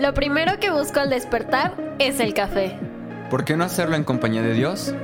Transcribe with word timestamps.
Lo 0.00 0.14
primero 0.14 0.58
que 0.58 0.70
busco 0.70 0.98
al 0.98 1.10
despertar 1.10 1.74
es 1.98 2.20
el 2.20 2.32
café. 2.32 2.78
¿Por 3.28 3.44
qué 3.44 3.54
no 3.54 3.64
hacerlo 3.64 3.96
en 3.96 4.04
compañía 4.04 4.40
de 4.40 4.54
Dios? 4.54 4.94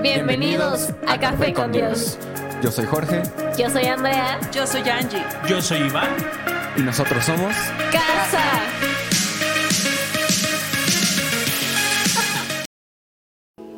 Bienvenidos, 0.00 0.90
a, 1.08 1.18
Café, 1.18 1.52
con 1.52 1.72
Dios. 1.72 2.20
Yo 2.62 2.70
soy 2.70 2.86
Jorge 2.86 3.22
Yo 3.58 3.68
soy 3.68 3.86
Andrea. 3.86 4.38
Yo 4.52 4.64
soy 4.64 4.88
Angie. 4.88 5.24
Yo 5.48 5.60
soy 5.60 5.78
Iván. 5.78 6.08
y 6.76 6.82
nosotros 6.82 7.24
somos 7.24 7.52
Casa. 7.90 8.44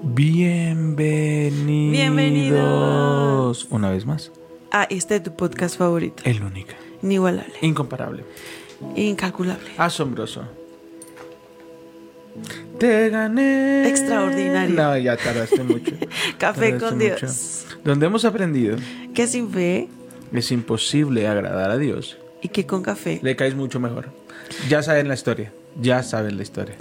Bienvenidos. 0.02 1.92
Bienvenidos. 1.92 3.66
Una 3.70 3.88
vez 3.88 4.04
más. 4.04 4.30
Ah, 4.72 4.86
este 4.90 5.16
es 5.16 5.22
tu 5.22 5.34
podcast 5.34 5.78
favorito. 5.78 6.22
El 6.26 6.42
único. 6.42 6.74
Inigualable. 7.02 7.54
Incomparable. 7.62 8.26
Incalculable. 8.94 9.70
Asombroso. 9.78 10.46
Te 12.78 13.08
gané. 13.10 13.88
Extraordinario. 13.88 14.74
No, 14.74 14.96
ya 14.98 15.16
tardaste 15.16 15.62
mucho. 15.64 15.92
Café 16.38 16.72
Tardaste 16.72 16.78
con 16.78 16.98
mucho. 16.98 17.16
Dios. 17.26 17.66
Donde 17.84 18.06
hemos 18.06 18.24
aprendido 18.24 18.76
Que 19.14 19.26
sin 19.26 19.50
fe 19.50 19.88
es 20.32 20.50
imposible 20.52 21.26
agradar 21.28 21.70
a 21.70 21.78
Dios. 21.78 22.18
y 22.42 22.48
que 22.48 22.66
con 22.66 22.82
café. 22.82 23.18
Le 23.22 23.34
caes 23.36 23.54
mucho 23.54 23.80
mejor. 23.80 24.10
Ya 24.68 24.82
saben 24.82 25.08
la 25.08 25.14
historia. 25.14 25.52
Ya 25.80 26.02
saben 26.02 26.36
la 26.36 26.42
historia. 26.42 26.74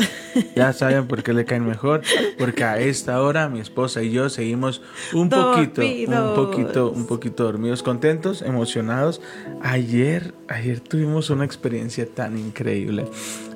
Ya 0.56 0.72
saben 0.72 1.08
por 1.08 1.22
qué 1.22 1.34
le 1.34 1.44
caen 1.46 1.66
mejor. 1.66 2.02
Porque 2.40 2.64
a 2.64 2.80
esta 2.80 3.22
hora 3.22 3.50
mi 3.50 3.60
esposa 3.60 4.02
y 4.04 4.12
yo 4.12 4.30
seguimos 4.30 4.82
un 5.14 5.30
poquito, 5.30 5.82
un 5.82 6.06
Dormidos. 6.06 6.36
poquito, 6.36 6.92
un 6.92 7.06
poquito 7.06 7.44
dormidos, 7.44 7.84
contentos, 7.84 8.42
emocionados. 8.42 9.22
Ayer, 9.62 10.34
ayer 10.48 10.80
tuvimos 10.80 11.30
una 11.30 11.44
experiencia 11.46 12.06
tan 12.08 12.38
increíble. 12.38 13.06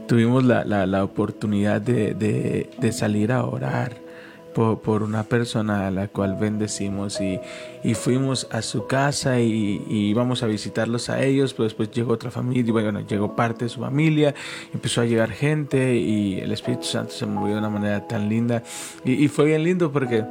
Tuvimos 0.10 0.44
la, 0.44 0.66
la, 0.66 0.88
la 0.88 1.04
oportunidad 1.04 1.80
de, 1.82 2.16
de, 2.16 2.68
de 2.80 2.92
salir 2.92 3.32
a 3.32 3.46
orar 3.46 3.96
por, 4.56 4.80
por 4.80 5.04
una 5.04 5.22
persona 5.22 5.86
a 5.86 5.92
la 5.92 6.08
cual 6.08 6.34
bendecimos 6.34 7.22
y, 7.22 7.40
y 7.84 7.94
fuimos 7.94 8.48
a 8.50 8.64
su 8.64 8.88
casa 8.88 9.40
y, 9.40 9.86
y 9.88 10.10
íbamos 10.10 10.42
a 10.42 10.48
visitarlos 10.48 11.12
a 11.12 11.22
ellos, 11.22 11.54
pero 11.54 11.66
después 11.66 11.92
llegó 11.92 12.14
otra 12.14 12.32
familia, 12.32 12.74
bueno, 12.74 13.02
llegó 13.02 13.36
parte 13.36 13.66
de 13.66 13.70
su 13.70 13.82
familia, 13.82 14.34
empezó 14.74 15.02
a 15.02 15.06
llegar 15.06 15.30
gente 15.30 15.96
y 15.98 16.40
el 16.40 16.52
Espíritu 16.54 16.86
Santo 16.86 17.12
se 17.12 17.28
movió 17.28 17.54
de 17.54 17.60
una 17.60 17.70
manera 17.70 18.08
tan 18.08 18.30
linda 18.30 18.64
y, 19.06 19.12
y 19.12 19.28
fue 19.28 19.46
bien 19.46 19.64
lindo 19.64 19.92
porque 19.92 20.26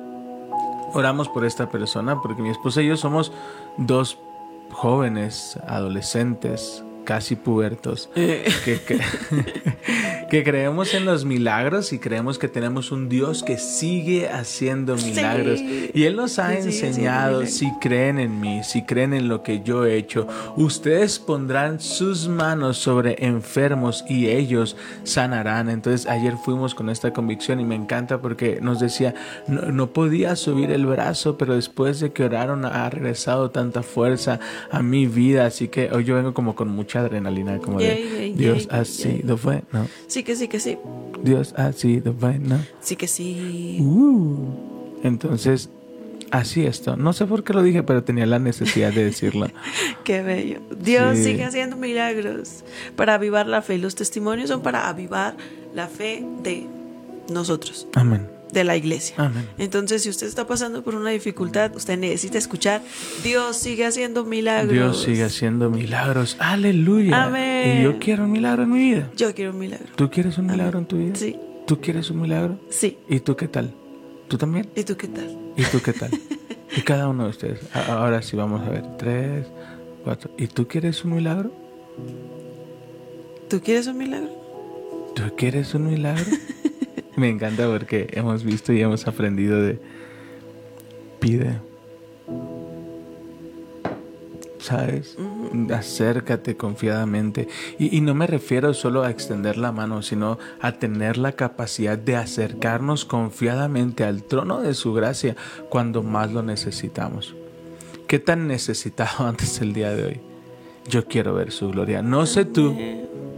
oramos 0.92 1.28
por 1.28 1.44
esta 1.44 1.70
persona, 1.70 2.20
porque 2.20 2.42
mi 2.42 2.50
esposa 2.50 2.82
y 2.82 2.88
yo 2.88 2.96
somos 2.96 3.30
dos 3.76 4.18
jóvenes, 4.70 5.56
adolescentes, 5.68 6.82
casi 7.08 7.36
pubertos, 7.36 8.10
que, 8.14 8.78
que- 8.86 9.00
que 10.30 10.44
creemos 10.44 10.92
en 10.92 11.06
los 11.06 11.24
milagros 11.24 11.94
y 11.94 11.98
creemos 11.98 12.38
que 12.38 12.48
tenemos 12.48 12.92
un 12.92 13.08
Dios 13.08 13.42
que 13.42 13.56
sigue 13.56 14.28
haciendo 14.28 14.94
milagros. 14.96 15.58
Sí. 15.58 15.90
Y 15.94 16.04
Él 16.04 16.16
nos 16.16 16.38
ha 16.38 16.54
enseñado, 16.54 17.46
si 17.46 17.72
creen 17.80 18.18
en 18.18 18.38
mí, 18.38 18.62
si 18.62 18.82
creen 18.84 19.14
en 19.14 19.26
lo 19.28 19.42
que 19.42 19.62
yo 19.62 19.86
he 19.86 19.96
hecho, 19.96 20.28
ustedes 20.56 21.18
pondrán 21.18 21.80
sus 21.80 22.28
manos 22.28 22.76
sobre 22.76 23.16
enfermos 23.24 24.04
y 24.06 24.28
ellos 24.28 24.76
sanarán. 25.04 25.70
Entonces 25.70 26.06
ayer 26.06 26.34
fuimos 26.44 26.74
con 26.74 26.90
esta 26.90 27.14
convicción 27.14 27.58
y 27.58 27.64
me 27.64 27.74
encanta 27.74 28.18
porque 28.20 28.58
nos 28.60 28.80
decía, 28.80 29.14
no, 29.46 29.62
no 29.72 29.86
podía 29.94 30.36
subir 30.36 30.70
el 30.72 30.84
brazo, 30.84 31.38
pero 31.38 31.54
después 31.54 32.00
de 32.00 32.12
que 32.12 32.24
oraron 32.24 32.66
ha 32.66 32.90
regresado 32.90 33.50
tanta 33.50 33.82
fuerza 33.82 34.40
a 34.70 34.82
mi 34.82 35.06
vida. 35.06 35.46
Así 35.46 35.68
que 35.68 35.88
hoy 35.90 36.04
yo 36.04 36.16
vengo 36.16 36.34
como 36.34 36.54
con 36.54 36.68
mucha 36.68 36.97
adrenalina, 37.00 37.58
como 37.58 37.78
de 37.78 38.32
Dios 38.36 38.68
ha 38.70 38.84
sido 38.84 39.36
bueno, 39.36 39.86
Sí 40.06 40.22
que 40.22 40.36
sí 40.36 40.48
que 40.48 40.60
sí. 40.60 40.76
Dios 41.22 41.54
ha 41.56 41.72
sido 41.72 42.12
bueno. 42.12 42.58
Sí 42.80 42.96
que 42.96 43.08
sí. 43.08 43.78
Uh. 43.80 44.36
Entonces, 45.02 45.68
así 46.30 46.64
esto. 46.66 46.96
No 46.96 47.12
sé 47.12 47.26
por 47.26 47.42
qué 47.44 47.52
lo 47.52 47.62
dije, 47.62 47.82
pero 47.82 48.04
tenía 48.04 48.26
la 48.26 48.38
necesidad 48.38 48.92
de 48.92 49.04
decirlo. 49.04 49.48
Qué 50.04 50.22
bello. 50.22 50.60
Dios 50.80 51.16
Sí. 51.18 51.24
sigue 51.24 51.44
haciendo 51.44 51.76
milagros 51.76 52.64
para 52.96 53.14
avivar 53.14 53.46
la 53.46 53.62
fe. 53.62 53.78
Los 53.78 53.94
testimonios 53.94 54.48
son 54.48 54.62
para 54.62 54.88
avivar 54.88 55.36
la 55.74 55.86
fe 55.88 56.24
de 56.42 56.66
nosotros, 57.32 57.86
Amén. 57.94 58.26
De 58.52 58.64
la 58.64 58.76
iglesia. 58.76 59.14
Amén. 59.18 59.48
Entonces, 59.58 60.02
si 60.02 60.08
usted 60.08 60.26
está 60.26 60.46
pasando 60.46 60.82
por 60.82 60.94
una 60.94 61.10
dificultad, 61.10 61.74
usted 61.76 61.98
necesita 61.98 62.38
escuchar, 62.38 62.82
Dios 63.22 63.56
sigue 63.56 63.86
haciendo 63.86 64.24
milagros. 64.24 64.72
Dios 64.72 65.02
sigue 65.02 65.24
haciendo 65.24 65.70
milagros. 65.70 66.36
Aleluya. 66.38 67.24
Amén. 67.24 67.78
Y 67.78 67.82
yo 67.84 67.98
quiero 67.98 68.24
un 68.24 68.32
milagro 68.32 68.62
en 68.64 68.70
mi 68.70 68.78
vida. 68.78 69.10
Yo 69.16 69.34
quiero 69.34 69.52
un 69.52 69.58
milagro. 69.58 69.86
¿Tú 69.96 70.10
quieres 70.10 70.38
un 70.38 70.46
milagro 70.46 70.78
en 70.78 70.86
tu 70.86 70.96
vida? 70.98 71.14
Sí, 71.14 71.36
¿Tú 71.66 71.80
quieres 71.80 72.10
un 72.10 72.20
milagro? 72.22 72.58
sí. 72.70 72.98
¿Y 73.08 73.20
tú 73.20 73.36
qué 73.36 73.48
tal? 73.48 73.74
¿Tú 74.28 74.36
también? 74.36 74.68
¿Y 74.76 74.84
tú 74.84 74.96
qué 74.96 75.08
tal? 75.08 75.38
¿Y 75.56 75.62
tú 75.64 75.80
qué 75.82 75.92
tal? 75.92 76.10
y 76.76 76.80
cada 76.82 77.08
uno 77.08 77.24
de 77.24 77.30
ustedes. 77.30 77.60
Ahora 77.88 78.20
sí 78.22 78.36
vamos 78.36 78.66
a 78.66 78.70
ver. 78.70 78.84
Tres, 78.98 79.46
cuatro. 80.04 80.30
¿Y 80.36 80.46
tú 80.46 80.66
quieres 80.68 81.04
un 81.04 81.14
milagro? 81.14 81.50
¿Tú 83.48 83.60
quieres 83.62 83.86
un 83.86 83.96
milagro? 83.96 84.30
¿Tú 85.14 85.22
quieres 85.36 85.74
un 85.74 85.86
milagro? 85.90 86.24
Me 87.18 87.28
encanta 87.28 87.66
porque 87.66 88.06
hemos 88.12 88.44
visto 88.44 88.72
y 88.72 88.80
hemos 88.80 89.08
aprendido 89.08 89.60
de 89.60 89.80
pide. 91.18 91.58
¿Sabes? 94.60 95.16
Acércate 95.74 96.56
confiadamente. 96.56 97.48
Y, 97.76 97.96
y 97.96 98.02
no 98.02 98.14
me 98.14 98.28
refiero 98.28 98.72
solo 98.72 99.02
a 99.02 99.10
extender 99.10 99.56
la 99.56 99.72
mano, 99.72 100.02
sino 100.02 100.38
a 100.60 100.72
tener 100.78 101.16
la 101.16 101.32
capacidad 101.32 101.98
de 101.98 102.14
acercarnos 102.14 103.04
confiadamente 103.04 104.04
al 104.04 104.22
trono 104.22 104.60
de 104.60 104.74
su 104.74 104.92
gracia 104.92 105.34
cuando 105.68 106.04
más 106.04 106.32
lo 106.32 106.44
necesitamos. 106.44 107.34
¿Qué 108.06 108.20
tan 108.20 108.46
necesitado 108.46 109.26
antes 109.26 109.60
el 109.60 109.72
día 109.72 109.90
de 109.90 110.04
hoy? 110.04 110.20
Yo 110.88 111.06
quiero 111.06 111.34
ver 111.34 111.50
su 111.50 111.70
gloria. 111.70 112.00
No 112.00 112.26
sé 112.26 112.44
tú, 112.44 112.76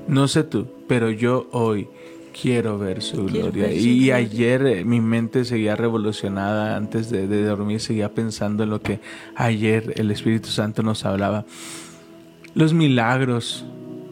no 0.06 0.28
sé 0.28 0.44
tú, 0.44 0.68
pero 0.86 1.10
yo 1.10 1.48
hoy 1.52 1.88
quiero 2.32 2.78
ver 2.78 3.02
su 3.02 3.26
Quiero 3.26 3.50
gloria. 3.50 3.66
ver 3.68 3.72
su 3.80 3.86
y 3.86 3.96
gloria. 4.08 4.16
ayer 4.16 4.66
eh, 4.66 4.84
mi 4.84 5.00
mente 5.00 5.44
seguía 5.44 5.76
revolucionada 5.76 6.76
antes 6.76 7.10
de, 7.10 7.26
de 7.26 7.44
dormir, 7.44 7.80
seguía 7.80 8.12
pensando 8.14 8.62
en 8.64 8.70
lo 8.70 8.80
que 8.80 9.00
ayer 9.36 9.92
el 9.96 10.10
Espíritu 10.10 10.48
Santo 10.48 10.82
nos 10.82 11.04
hablaba. 11.04 11.44
Los 12.54 12.74
milagros, 12.74 13.64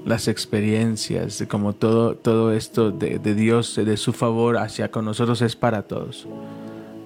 las 0.05 0.29
experiencias, 0.29 1.45
como 1.49 1.73
todo, 1.75 2.15
todo 2.17 2.53
esto 2.53 2.91
de, 2.91 3.19
de 3.19 3.35
Dios, 3.35 3.75
de 3.77 3.97
su 3.97 4.13
favor 4.13 4.57
hacia 4.59 4.91
con 4.91 5.05
nosotros 5.05 5.43
es 5.43 5.57
para 5.57 5.83
todos. 5.83 6.27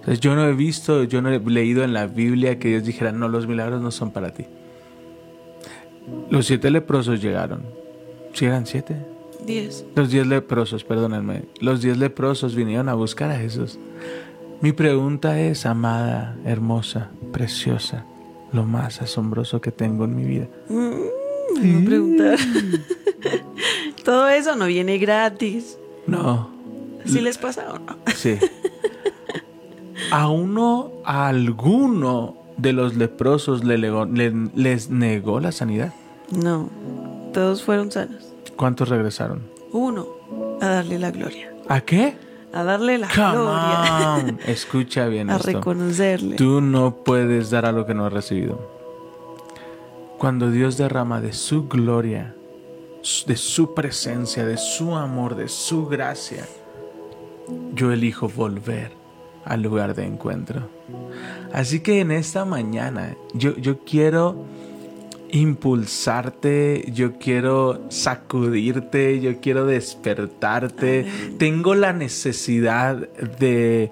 Entonces, 0.00 0.20
yo 0.20 0.34
no 0.34 0.46
he 0.46 0.52
visto, 0.52 1.04
yo 1.04 1.22
no 1.22 1.30
he 1.30 1.38
leído 1.38 1.84
en 1.84 1.92
la 1.92 2.06
Biblia 2.06 2.58
que 2.58 2.68
Dios 2.68 2.84
dijera, 2.84 3.12
no, 3.12 3.28
los 3.28 3.46
milagros 3.46 3.80
no 3.80 3.90
son 3.92 4.10
para 4.10 4.34
ti. 4.34 4.46
Los 6.28 6.46
siete 6.46 6.70
leprosos 6.70 7.22
llegaron. 7.22 7.62
¿Sí 8.32 8.44
eran 8.46 8.66
siete? 8.66 8.96
Diez. 9.46 9.84
Los 9.96 10.10
diez 10.10 10.26
leprosos, 10.26 10.84
perdónenme. 10.84 11.44
Los 11.60 11.82
diez 11.82 11.98
leprosos 11.98 12.54
vinieron 12.54 12.88
a 12.88 12.94
buscar 12.94 13.30
a 13.30 13.36
Jesús. 13.38 13.78
Mi 14.60 14.72
pregunta 14.72 15.40
es, 15.40 15.66
amada, 15.66 16.36
hermosa, 16.44 17.10
preciosa, 17.32 18.04
lo 18.52 18.64
más 18.64 19.02
asombroso 19.02 19.60
que 19.60 19.72
tengo 19.72 20.04
en 20.04 20.14
mi 20.16 20.24
vida. 20.24 20.46
Mm, 20.68 21.84
preguntar. 21.84 22.38
Todo 24.04 24.28
eso 24.28 24.54
no 24.56 24.66
viene 24.66 24.98
gratis. 24.98 25.78
No, 26.06 26.50
¿Si 27.04 27.20
les 27.20 27.38
pasa 27.38 27.72
o 27.72 27.78
no? 27.78 27.96
sí. 28.14 28.38
A 30.10 30.28
uno, 30.28 30.92
a 31.04 31.28
alguno 31.28 32.36
de 32.58 32.72
los 32.74 32.96
leprosos 32.96 33.64
le 33.64 33.78
le- 33.78 34.50
les 34.54 34.90
negó 34.90 35.40
la 35.40 35.52
sanidad. 35.52 35.94
No. 36.30 36.68
Todos 37.32 37.62
fueron 37.62 37.90
sanos. 37.90 38.31
¿Cuántos 38.56 38.88
regresaron? 38.88 39.42
Uno, 39.72 40.06
a 40.60 40.66
darle 40.68 40.98
la 40.98 41.10
gloria. 41.10 41.52
¿A 41.68 41.80
qué? 41.80 42.16
A 42.52 42.62
darle 42.64 42.98
la 42.98 43.08
Come 43.08 43.32
gloria. 43.32 44.14
on. 44.16 44.38
Escucha 44.46 45.06
bien 45.06 45.30
A 45.30 45.36
esto. 45.36 45.46
reconocerle. 45.52 46.36
Tú 46.36 46.60
no 46.60 46.96
puedes 46.96 47.50
dar 47.50 47.64
a 47.66 47.72
lo 47.72 47.86
que 47.86 47.94
no 47.94 48.04
has 48.06 48.12
recibido. 48.12 48.70
Cuando 50.18 50.50
Dios 50.50 50.76
derrama 50.76 51.20
de 51.20 51.32
su 51.32 51.66
gloria, 51.68 52.34
de 53.26 53.36
su 53.36 53.74
presencia, 53.74 54.44
de 54.46 54.56
su 54.56 54.94
amor, 54.94 55.34
de 55.34 55.48
su 55.48 55.86
gracia, 55.86 56.46
yo 57.74 57.90
elijo 57.90 58.28
volver 58.28 58.92
al 59.44 59.62
lugar 59.62 59.94
de 59.96 60.06
encuentro. 60.06 60.68
Así 61.52 61.80
que 61.80 62.00
en 62.00 62.12
esta 62.12 62.44
mañana 62.44 63.16
yo, 63.34 63.56
yo 63.56 63.78
quiero 63.80 64.44
impulsarte, 65.32 66.84
yo 66.92 67.18
quiero 67.18 67.86
sacudirte, 67.90 69.20
yo 69.20 69.40
quiero 69.40 69.66
despertarte. 69.66 71.06
Tengo 71.38 71.74
la 71.74 71.92
necesidad 71.92 72.96
de 73.38 73.90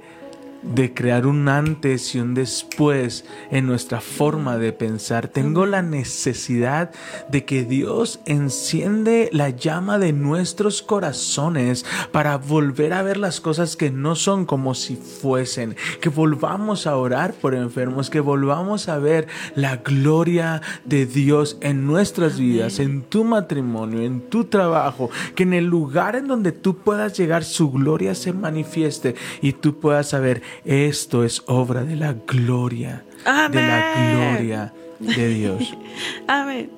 de 0.62 0.92
crear 0.92 1.26
un 1.26 1.48
antes 1.48 2.14
y 2.14 2.20
un 2.20 2.34
después 2.34 3.24
en 3.50 3.66
nuestra 3.66 4.00
forma 4.00 4.58
de 4.58 4.72
pensar. 4.72 5.28
Tengo 5.28 5.66
la 5.66 5.82
necesidad 5.82 6.90
de 7.28 7.44
que 7.44 7.64
Dios 7.64 8.20
enciende 8.26 9.30
la 9.32 9.50
llama 9.50 9.98
de 9.98 10.12
nuestros 10.12 10.82
corazones 10.82 11.84
para 12.12 12.36
volver 12.36 12.92
a 12.92 13.02
ver 13.02 13.16
las 13.16 13.40
cosas 13.40 13.76
que 13.76 13.90
no 13.90 14.14
son 14.16 14.46
como 14.46 14.74
si 14.74 14.96
fuesen, 14.96 15.76
que 16.00 16.08
volvamos 16.08 16.86
a 16.86 16.96
orar 16.96 17.32
por 17.34 17.54
enfermos, 17.54 18.10
que 18.10 18.20
volvamos 18.20 18.88
a 18.88 18.98
ver 18.98 19.28
la 19.54 19.76
gloria 19.76 20.60
de 20.84 21.06
Dios 21.06 21.56
en 21.60 21.86
nuestras 21.86 22.38
vidas, 22.38 22.78
en 22.78 23.02
tu 23.02 23.24
matrimonio, 23.24 24.02
en 24.02 24.20
tu 24.20 24.44
trabajo, 24.44 25.10
que 25.34 25.44
en 25.44 25.54
el 25.54 25.66
lugar 25.66 26.16
en 26.16 26.26
donde 26.26 26.52
tú 26.52 26.76
puedas 26.78 27.16
llegar 27.18 27.44
su 27.44 27.70
gloria 27.70 28.14
se 28.14 28.32
manifieste 28.32 29.14
y 29.40 29.52
tú 29.52 29.80
puedas 29.80 30.08
saber 30.10 30.42
esto 30.64 31.24
es 31.24 31.42
obra 31.46 31.84
de 31.84 31.96
la 31.96 32.14
gloria, 32.14 33.04
de 33.50 33.62
la 33.62 34.12
gloria 34.12 34.72
de 34.98 35.28
Dios. 35.28 35.76
Amén. 36.26 36.70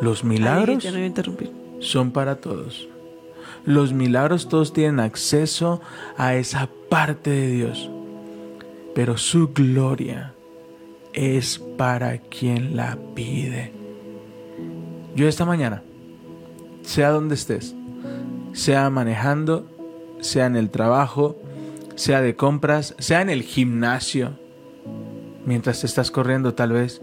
Los 0.00 0.22
milagros 0.22 0.84
no 0.84 1.04
interrumpir. 1.04 1.50
son 1.80 2.12
para 2.12 2.36
todos. 2.36 2.88
Los 3.64 3.92
milagros 3.92 4.48
todos 4.48 4.72
tienen 4.72 5.00
acceso 5.00 5.80
a 6.16 6.36
esa 6.36 6.68
parte 6.88 7.30
de 7.30 7.50
Dios. 7.50 7.90
Pero 8.94 9.18
su 9.18 9.48
gloria 9.48 10.34
es 11.12 11.58
para 11.76 12.18
quien 12.18 12.76
la 12.76 12.96
pide. 13.14 13.72
Yo 15.14 15.26
esta 15.26 15.44
mañana, 15.44 15.82
sea 16.82 17.10
donde 17.10 17.34
estés, 17.34 17.74
sea 18.52 18.88
manejando, 18.88 19.66
sea 20.20 20.46
en 20.46 20.56
el 20.56 20.70
trabajo, 20.70 21.36
sea 21.98 22.22
de 22.22 22.36
compras, 22.36 22.94
sea 22.98 23.22
en 23.22 23.28
el 23.28 23.42
gimnasio, 23.42 24.38
mientras 25.44 25.82
estás 25.82 26.12
corriendo 26.12 26.54
tal 26.54 26.70
vez, 26.70 27.02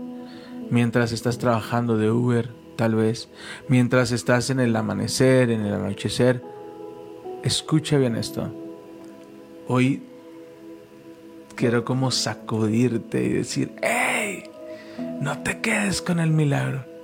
mientras 0.69 1.11
estás 1.11 1.37
trabajando 1.37 1.97
de 1.97 2.09
Uber 2.09 2.49
tal 2.77 2.95
vez, 2.95 3.27
mientras 3.67 4.13
estás 4.13 4.49
en 4.49 4.61
el 4.61 4.73
amanecer, 4.73 5.51
en 5.51 5.65
el 5.65 5.73
anochecer, 5.73 6.41
escucha 7.43 7.97
bien 7.97 8.15
esto. 8.15 8.53
Hoy 9.67 10.01
quiero 11.55 11.83
como 11.83 12.09
sacudirte 12.09 13.21
y 13.21 13.29
decir, 13.33 13.73
¡Ey! 13.81 14.49
No 15.19 15.43
te 15.43 15.59
quedes 15.59 16.01
con 16.01 16.21
el 16.21 16.29
milagro. 16.29 16.94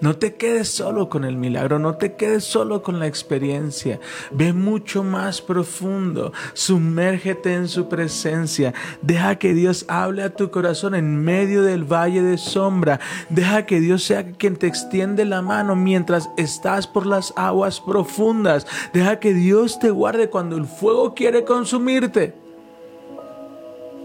No 0.00 0.16
te 0.16 0.34
quedes 0.34 0.68
solo 0.68 1.08
con 1.08 1.24
el 1.24 1.36
milagro, 1.36 1.80
no 1.80 1.96
te 1.96 2.14
quedes 2.14 2.44
solo 2.44 2.82
con 2.82 3.00
la 3.00 3.08
experiencia. 3.08 3.98
Ve 4.30 4.52
mucho 4.52 5.02
más 5.02 5.42
profundo, 5.42 6.32
sumérgete 6.52 7.54
en 7.54 7.66
su 7.66 7.88
presencia. 7.88 8.74
Deja 9.02 9.36
que 9.36 9.54
Dios 9.54 9.84
hable 9.88 10.22
a 10.22 10.30
tu 10.34 10.50
corazón 10.50 10.94
en 10.94 11.24
medio 11.24 11.62
del 11.62 11.84
valle 11.84 12.22
de 12.22 12.38
sombra. 12.38 13.00
Deja 13.28 13.66
que 13.66 13.80
Dios 13.80 14.04
sea 14.04 14.32
quien 14.32 14.56
te 14.56 14.68
extiende 14.68 15.24
la 15.24 15.42
mano 15.42 15.74
mientras 15.74 16.30
estás 16.36 16.86
por 16.86 17.04
las 17.04 17.32
aguas 17.36 17.80
profundas. 17.80 18.66
Deja 18.92 19.18
que 19.18 19.34
Dios 19.34 19.80
te 19.80 19.90
guarde 19.90 20.30
cuando 20.30 20.56
el 20.56 20.66
fuego 20.66 21.14
quiere 21.14 21.44
consumirte. 21.44 22.34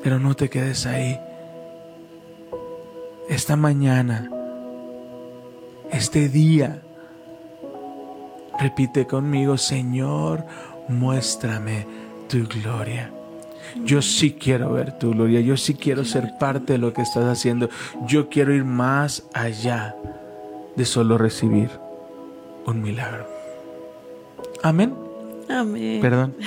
Pero 0.01 0.19
no 0.19 0.35
te 0.35 0.49
quedes 0.49 0.87
ahí. 0.87 1.19
Esta 3.29 3.55
mañana 3.55 4.42
este 5.93 6.29
día. 6.29 6.81
Repite 8.59 9.05
conmigo, 9.07 9.57
Señor, 9.57 10.45
muéstrame 10.87 11.85
tu 12.27 12.47
gloria. 12.47 13.11
Yo 13.85 14.01
sí 14.01 14.33
quiero 14.33 14.73
ver 14.73 14.97
tu 14.99 15.11
gloria, 15.11 15.41
yo 15.41 15.57
sí 15.57 15.73
quiero 15.73 16.05
ser 16.05 16.37
parte 16.39 16.73
de 16.73 16.79
lo 16.79 16.93
que 16.93 17.01
estás 17.01 17.25
haciendo. 17.25 17.69
Yo 18.05 18.29
quiero 18.29 18.53
ir 18.53 18.63
más 18.63 19.23
allá 19.33 19.95
de 20.75 20.85
solo 20.85 21.17
recibir 21.17 21.69
un 22.65 22.81
milagro. 22.81 23.27
Amén. 24.61 24.93
Amén. 25.49 26.01
Perdón. 26.01 26.35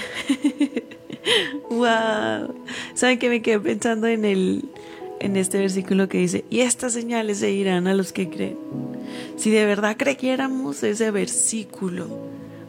Wow. 1.69 2.55
¿Saben 2.95 3.19
que 3.19 3.29
me 3.29 3.43
quedé 3.43 3.59
pensando 3.59 4.07
en 4.07 4.25
el 4.25 4.65
en 5.19 5.37
este 5.37 5.59
versículo 5.59 6.09
que 6.09 6.19
dice, 6.19 6.45
"Y 6.51 6.61
estas 6.61 6.93
señales 6.93 7.39
seguirán 7.39 7.89
a 7.89 7.95
los 7.95 8.13
que 8.13 8.29
creen"? 8.29 8.57
Si 9.37 9.51
de 9.51 9.65
verdad 9.67 9.97
creyéramos 9.99 10.83
ese 10.83 11.11
versículo, 11.11 12.09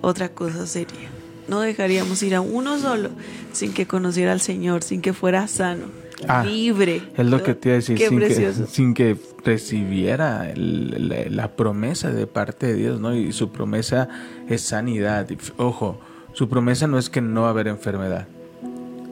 otra 0.01 0.29
cosa 0.29 0.67
sería. 0.67 1.09
No 1.47 1.61
dejaríamos 1.61 2.21
ir 2.23 2.35
a 2.35 2.41
uno 2.41 2.77
solo 2.77 3.09
sin 3.53 3.73
que 3.73 3.87
conociera 3.87 4.33
al 4.33 4.41
Señor, 4.41 4.83
sin 4.83 5.01
que 5.01 5.13
fuera 5.13 5.47
sano, 5.47 5.85
Ah, 6.27 6.43
libre. 6.43 7.03
Es 7.15 7.25
lo 7.27 7.41
que 7.43 7.53
te 7.53 7.69
iba 7.69 7.73
a 7.73 7.77
decir, 7.77 7.97
sin 7.99 8.09
que, 8.09 8.15
precioso. 8.25 8.65
sin 8.67 8.93
que 8.95 9.15
recibiera 9.45 10.49
el- 10.49 11.09
la, 11.09 11.15
la 11.29 11.55
promesa 11.55 12.11
de 12.11 12.25
parte 12.27 12.65
de 12.67 12.73
Dios, 12.73 12.99
¿no? 12.99 13.15
Y 13.15 13.31
su 13.33 13.51
promesa 13.51 14.09
es 14.49 14.61
sanidad. 14.61 15.27
Ojo, 15.57 15.99
su 16.33 16.49
promesa 16.49 16.87
no 16.87 16.97
es 16.97 17.09
que 17.11 17.21
no 17.21 17.41
va 17.41 17.47
a 17.47 17.51
haber 17.51 17.67
enfermedad. 17.67 18.27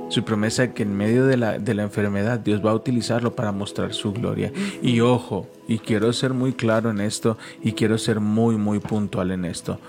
Su 0.09 0.23
promesa 0.23 0.63
es 0.65 0.73
que 0.73 0.83
en 0.83 0.95
medio 0.97 1.25
de 1.25 1.37
la, 1.37 1.57
de 1.59 1.73
la 1.75 1.83
enfermedad 1.83 2.39
Dios 2.39 2.63
va 2.65 2.71
a 2.71 2.75
utilizarlo 2.75 3.35
para 3.35 3.51
mostrar 3.51 3.93
su 3.93 4.11
gloria. 4.11 4.51
Y 4.81 4.99
ojo, 5.01 5.47
y 5.67 5.79
quiero 5.79 6.11
ser 6.13 6.33
muy 6.33 6.53
claro 6.53 6.89
en 6.89 7.01
esto 7.01 7.37
y 7.61 7.73
quiero 7.73 7.97
ser 7.97 8.19
muy, 8.19 8.55
muy 8.57 8.79
puntual 8.79 9.31
en 9.31 9.45
esto. 9.45 9.79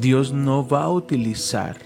Dios 0.00 0.32
no 0.32 0.66
va 0.66 0.84
a 0.84 0.90
utilizar, 0.90 1.76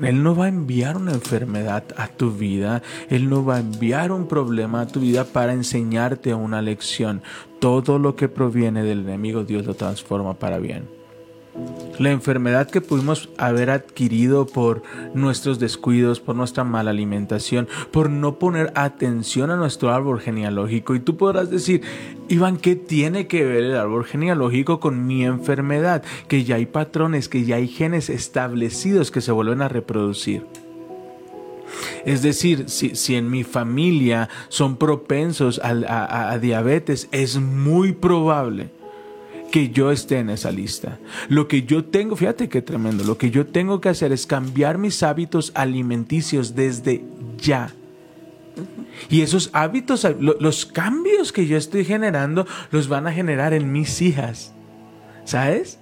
Él 0.00 0.22
no 0.22 0.36
va 0.36 0.46
a 0.46 0.48
enviar 0.48 0.96
una 0.96 1.12
enfermedad 1.12 1.84
a 1.96 2.08
tu 2.08 2.30
vida, 2.30 2.82
Él 3.08 3.30
no 3.30 3.44
va 3.44 3.56
a 3.56 3.60
enviar 3.60 4.12
un 4.12 4.28
problema 4.28 4.82
a 4.82 4.86
tu 4.86 5.00
vida 5.00 5.24
para 5.24 5.52
enseñarte 5.52 6.34
una 6.34 6.60
lección. 6.60 7.22
Todo 7.60 7.98
lo 7.98 8.14
que 8.14 8.28
proviene 8.28 8.82
del 8.82 9.00
enemigo 9.00 9.44
Dios 9.44 9.64
lo 9.64 9.74
transforma 9.74 10.34
para 10.34 10.58
bien. 10.58 10.95
La 11.98 12.10
enfermedad 12.10 12.68
que 12.68 12.82
pudimos 12.82 13.30
haber 13.38 13.70
adquirido 13.70 14.46
por 14.46 14.82
nuestros 15.14 15.58
descuidos, 15.58 16.20
por 16.20 16.36
nuestra 16.36 16.62
mala 16.62 16.90
alimentación, 16.90 17.68
por 17.90 18.10
no 18.10 18.38
poner 18.38 18.70
atención 18.74 19.50
a 19.50 19.56
nuestro 19.56 19.90
árbol 19.90 20.20
genealógico. 20.20 20.94
Y 20.94 21.00
tú 21.00 21.16
podrás 21.16 21.50
decir, 21.50 21.80
Iván, 22.28 22.58
¿qué 22.58 22.76
tiene 22.76 23.26
que 23.28 23.44
ver 23.46 23.64
el 23.64 23.76
árbol 23.76 24.04
genealógico 24.04 24.78
con 24.78 25.06
mi 25.06 25.24
enfermedad? 25.24 26.02
Que 26.28 26.44
ya 26.44 26.56
hay 26.56 26.66
patrones, 26.66 27.30
que 27.30 27.44
ya 27.44 27.56
hay 27.56 27.68
genes 27.68 28.10
establecidos 28.10 29.10
que 29.10 29.22
se 29.22 29.32
vuelven 29.32 29.62
a 29.62 29.68
reproducir. 29.68 30.44
Es 32.04 32.20
decir, 32.22 32.68
si, 32.68 33.14
en 33.16 33.30
mi 33.30 33.42
familia 33.42 34.28
son 34.48 34.76
propensos 34.76 35.60
a 35.64 36.38
diabetes, 36.38 37.08
es 37.10 37.38
muy 37.38 37.92
probable 37.92 38.75
que 39.56 39.70
yo 39.70 39.90
esté 39.90 40.18
en 40.18 40.28
esa 40.28 40.50
lista. 40.52 40.98
Lo 41.30 41.48
que 41.48 41.62
yo 41.62 41.82
tengo, 41.82 42.14
fíjate 42.14 42.50
qué 42.50 42.60
tremendo, 42.60 43.04
lo 43.04 43.16
que 43.16 43.30
yo 43.30 43.46
tengo 43.46 43.80
que 43.80 43.88
hacer 43.88 44.12
es 44.12 44.26
cambiar 44.26 44.76
mis 44.76 45.02
hábitos 45.02 45.50
alimenticios 45.54 46.54
desde 46.54 47.02
ya. 47.38 47.72
Y 49.08 49.22
esos 49.22 49.48
hábitos, 49.54 50.06
lo- 50.20 50.36
los 50.40 50.66
cambios 50.66 51.32
que 51.32 51.46
yo 51.46 51.56
estoy 51.56 51.86
generando, 51.86 52.46
los 52.70 52.88
van 52.88 53.06
a 53.06 53.12
generar 53.14 53.54
en 53.54 53.72
mis 53.72 54.02
hijas. 54.02 54.52
¿Sabes? 55.24 55.78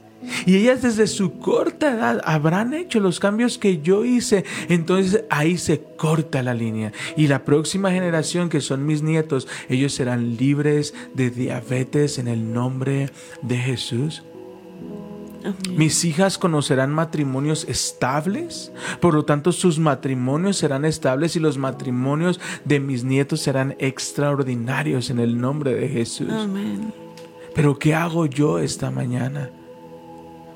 Y 0.46 0.56
ellas 0.56 0.82
desde 0.82 1.06
su 1.06 1.38
corta 1.38 1.92
edad 1.92 2.20
habrán 2.24 2.74
hecho 2.74 3.00
los 3.00 3.20
cambios 3.20 3.58
que 3.58 3.80
yo 3.80 4.04
hice. 4.04 4.44
Entonces 4.68 5.24
ahí 5.30 5.58
se 5.58 5.80
corta 5.96 6.42
la 6.42 6.54
línea. 6.54 6.92
Y 7.16 7.28
la 7.28 7.44
próxima 7.44 7.90
generación, 7.90 8.48
que 8.48 8.60
son 8.60 8.86
mis 8.86 9.02
nietos, 9.02 9.48
ellos 9.68 9.92
serán 9.94 10.36
libres 10.36 10.94
de 11.14 11.30
diabetes 11.30 12.18
en 12.18 12.28
el 12.28 12.52
nombre 12.52 13.10
de 13.42 13.56
Jesús. 13.56 14.22
Mis 15.76 16.04
hijas 16.04 16.38
conocerán 16.38 16.90
matrimonios 16.90 17.66
estables, 17.68 18.72
por 19.00 19.12
lo 19.12 19.26
tanto 19.26 19.52
sus 19.52 19.78
matrimonios 19.78 20.56
serán 20.56 20.86
estables 20.86 21.36
y 21.36 21.40
los 21.40 21.58
matrimonios 21.58 22.40
de 22.64 22.80
mis 22.80 23.04
nietos 23.04 23.40
serán 23.40 23.76
extraordinarios 23.78 25.10
en 25.10 25.18
el 25.18 25.38
nombre 25.38 25.74
de 25.74 25.88
Jesús. 25.88 26.32
Amén. 26.32 26.94
Pero 27.54 27.78
¿qué 27.78 27.94
hago 27.94 28.26
yo 28.26 28.58
esta 28.58 28.90
mañana? 28.90 29.50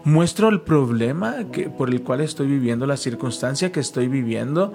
¿Muestro 0.08 0.48
el 0.48 0.62
problema 0.62 1.50
que, 1.52 1.68
por 1.68 1.90
el 1.90 2.02
cual 2.02 2.22
estoy 2.22 2.46
viviendo, 2.46 2.86
la 2.86 2.96
circunstancia 2.96 3.70
que 3.70 3.80
estoy 3.80 4.08
viviendo? 4.08 4.72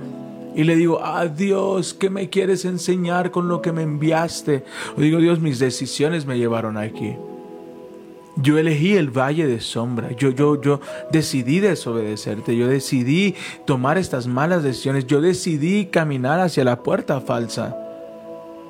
Y 0.55 0.63
le 0.63 0.75
digo, 0.75 0.99
ah 1.03 1.25
Dios, 1.25 1.95
¿qué 1.95 2.11
me 2.11 2.29
quieres 2.29 2.65
enseñar 2.65 3.31
con 3.31 3.47
lo 3.47 3.59
que 3.59 3.71
me 3.71 3.81
enviaste? 3.81 4.63
O 4.95 5.01
digo, 5.01 5.17
Dios, 5.17 5.39
mis 5.39 5.57
decisiones 5.57 6.27
me 6.27 6.37
llevaron 6.37 6.77
aquí. 6.77 7.15
Yo 8.35 8.59
elegí 8.59 8.95
el 8.95 9.09
valle 9.09 9.47
de 9.47 9.59
sombra. 9.59 10.11
Yo, 10.11 10.29
yo, 10.29 10.61
yo 10.61 10.81
decidí 11.11 11.59
desobedecerte. 11.59 12.55
Yo 12.55 12.67
decidí 12.67 13.33
tomar 13.65 13.97
estas 13.97 14.27
malas 14.27 14.61
decisiones. 14.61 15.07
Yo 15.07 15.19
decidí 15.19 15.87
caminar 15.87 16.41
hacia 16.41 16.63
la 16.63 16.83
puerta 16.83 17.19
falsa. 17.21 17.75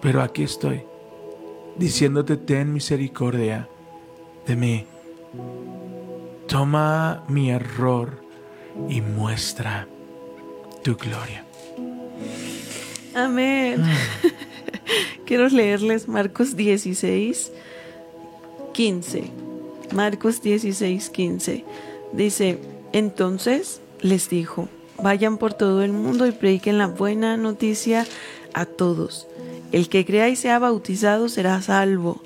Pero 0.02 0.22
aquí 0.22 0.44
estoy, 0.44 0.84
diciéndote, 1.78 2.38
ten 2.38 2.72
misericordia 2.72 3.68
de 4.48 4.56
mí. 4.56 4.86
Toma 6.54 7.24
mi 7.28 7.50
error 7.50 8.22
y 8.88 9.02
muestra 9.02 9.88
tu 10.84 10.96
gloria. 10.96 11.44
Amén. 13.16 13.84
Quiero 15.26 15.50
leerles 15.50 16.08
Marcos 16.08 16.56
16, 16.56 17.52
15. 18.72 19.24
Marcos 19.94 20.44
16, 20.44 21.10
15. 21.10 21.66
Dice, 22.12 22.60
entonces 22.92 23.82
les 24.02 24.30
dijo, 24.30 24.70
vayan 25.02 25.40
por 25.40 25.56
todo 25.56 25.82
el 25.82 25.92
mundo 25.92 26.28
y 26.28 26.34
prediquen 26.34 26.78
la 26.78 26.86
buena 26.86 27.36
noticia 27.36 28.06
a 28.54 28.68
todos. 28.68 29.26
El 29.72 29.90
que 29.90 30.06
crea 30.06 30.30
y 30.30 30.36
sea 30.36 30.60
bautizado 30.60 31.30
será 31.30 31.60
salvo, 31.64 32.22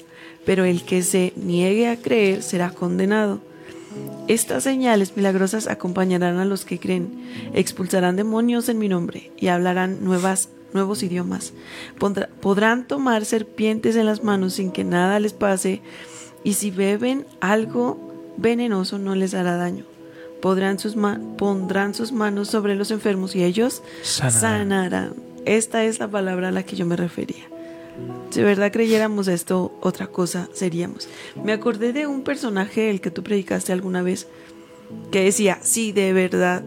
pero 0.46 0.66
el 0.66 0.84
que 0.84 1.02
se 1.02 1.32
niegue 1.38 1.88
a 1.88 1.96
creer 1.96 2.44
será 2.44 2.72
condenado. 2.72 3.47
Estas 4.28 4.64
señales 4.64 5.16
milagrosas 5.16 5.68
acompañarán 5.68 6.38
a 6.38 6.46
los 6.46 6.66
que 6.66 6.80
creen, 6.80 7.24
expulsarán 7.54 8.16
demonios 8.18 8.68
en 8.70 8.78
mi 8.78 8.90
nombre 8.90 9.32
y 9.38 9.48
hablarán 9.48 10.04
nuevas, 10.04 10.50
nuevos 10.74 11.02
idiomas. 11.04 11.54
Podrán 12.42 12.88
tomar 12.88 13.24
serpientes 13.26 13.96
en 13.96 14.06
las 14.06 14.24
manos 14.24 14.54
sin 14.56 14.72
que 14.72 14.84
nada 14.84 15.20
les 15.20 15.34
pase, 15.34 15.82
y 16.44 16.54
si 16.54 16.72
beben 16.72 17.26
algo 17.40 18.34
venenoso 18.38 19.00
no 19.00 19.16
les 19.16 19.34
hará 19.34 19.56
daño. 19.58 19.86
Podrán 20.42 20.78
sus 20.78 20.96
ma- 20.96 21.20
pondrán 21.38 21.94
sus 21.94 22.12
manos 22.12 22.50
sobre 22.50 22.76
los 22.76 22.92
enfermos 22.92 23.36
y 23.36 23.44
ellos 23.44 23.82
Sanarán. 24.04 24.40
sanarán. 24.70 25.14
Esta 25.46 25.84
es 25.86 26.00
la 26.00 26.10
palabra 26.10 26.50
a 26.50 26.52
la 26.52 26.64
que 26.64 26.76
yo 26.76 26.86
me 26.86 26.96
refería. 26.98 27.46
Si 28.30 28.40
de 28.40 28.46
verdad 28.46 28.72
creyéramos 28.72 29.28
esto, 29.28 29.78
otra 29.82 30.08
cosa 30.08 30.50
seríamos. 30.54 31.08
Me 31.44 31.54
acordé 31.54 31.94
de 31.94 32.08
un 32.08 32.24
personaje 32.24 32.82
del 32.82 33.02
que 33.02 33.12
tú 33.12 33.24
predicaste 33.24 33.74
alguna 33.74 34.02
vez 34.02 34.28
que 35.12 35.24
decía, 35.24 35.60
si 35.62 35.92
de 35.92 36.14
verdad, 36.14 36.64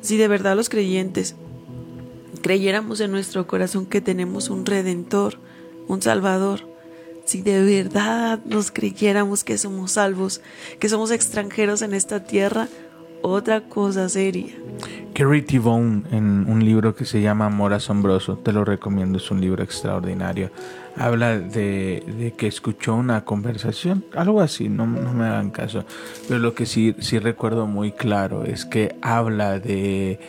si 0.00 0.16
de 0.16 0.28
verdad 0.28 0.56
los 0.56 0.68
creyentes 0.68 1.36
creyéramos 2.42 3.00
en 3.00 3.10
nuestro 3.10 3.46
corazón 3.46 3.86
que 3.86 4.00
tenemos 4.00 4.50
un 4.50 4.64
redentor, 4.66 5.38
un 5.86 6.02
salvador, 6.02 6.66
si 7.24 7.42
de 7.42 7.62
verdad 7.62 8.40
nos 8.46 8.70
creyéramos 8.70 9.44
que 9.44 9.58
somos 9.58 9.92
salvos, 9.92 10.40
que 10.78 10.88
somos 10.88 11.10
extranjeros 11.10 11.82
en 11.82 11.92
esta 11.92 12.24
tierra, 12.24 12.68
otra 13.22 13.68
cosa 13.68 14.08
sería. 14.08 14.54
Gary 15.18 15.42
T. 15.42 15.58
Bone, 15.58 16.04
en 16.12 16.48
un 16.48 16.64
libro 16.64 16.94
que 16.94 17.04
se 17.04 17.20
llama 17.20 17.46
Amor 17.46 17.72
Asombroso, 17.72 18.38
te 18.38 18.52
lo 18.52 18.64
recomiendo, 18.64 19.18
es 19.18 19.28
un 19.32 19.40
libro 19.40 19.64
extraordinario. 19.64 20.52
Habla 20.96 21.40
de, 21.40 22.04
de 22.06 22.34
que 22.36 22.46
escuchó 22.46 22.94
una 22.94 23.24
conversación, 23.24 24.04
algo 24.14 24.40
así, 24.40 24.68
no, 24.68 24.86
no 24.86 25.12
me 25.14 25.24
hagan 25.24 25.50
caso. 25.50 25.84
Pero 26.28 26.38
lo 26.38 26.54
que 26.54 26.66
sí, 26.66 26.94
sí 27.00 27.18
recuerdo 27.18 27.66
muy 27.66 27.90
claro 27.90 28.44
es 28.44 28.64
que 28.64 28.94
habla 29.02 29.58
de 29.58 30.20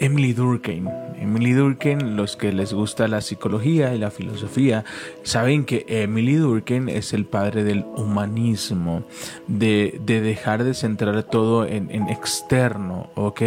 Emily 0.00 0.32
Durkheim. 0.32 0.88
Emily 1.20 1.52
Durkheim, 1.52 2.16
los 2.16 2.34
que 2.34 2.50
les 2.52 2.72
gusta 2.72 3.06
la 3.06 3.20
psicología 3.20 3.94
y 3.94 3.98
la 3.98 4.10
filosofía, 4.10 4.86
saben 5.22 5.66
que 5.66 5.84
Emily 5.88 6.36
Durkheim 6.36 6.88
es 6.88 7.12
el 7.12 7.26
padre 7.26 7.64
del 7.64 7.84
humanismo, 7.96 9.02
de, 9.46 10.00
de 10.02 10.22
dejar 10.22 10.64
de 10.64 10.72
centrar 10.72 11.22
todo 11.24 11.66
en, 11.66 11.90
en 11.90 12.08
externo, 12.08 13.10
¿ok? 13.14 13.42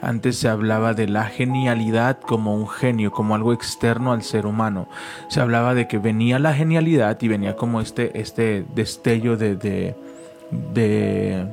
Antes 0.00 0.38
se 0.38 0.48
hablaba 0.48 0.94
de 0.94 1.06
la 1.06 1.26
genialidad 1.26 2.18
como 2.20 2.56
un 2.56 2.68
genio, 2.68 3.12
como 3.12 3.36
algo 3.36 3.52
externo 3.52 4.10
al 4.12 4.24
ser 4.24 4.44
humano. 4.44 4.88
Se 5.28 5.40
hablaba 5.40 5.76
de 5.76 5.86
que 5.86 5.98
venía 5.98 6.40
la 6.40 6.52
genialidad 6.52 7.16
y 7.22 7.28
venía 7.28 7.54
como 7.54 7.80
este, 7.80 8.20
este 8.20 8.64
destello 8.74 9.36
de, 9.36 9.54
de, 9.54 9.94
de 10.50 11.46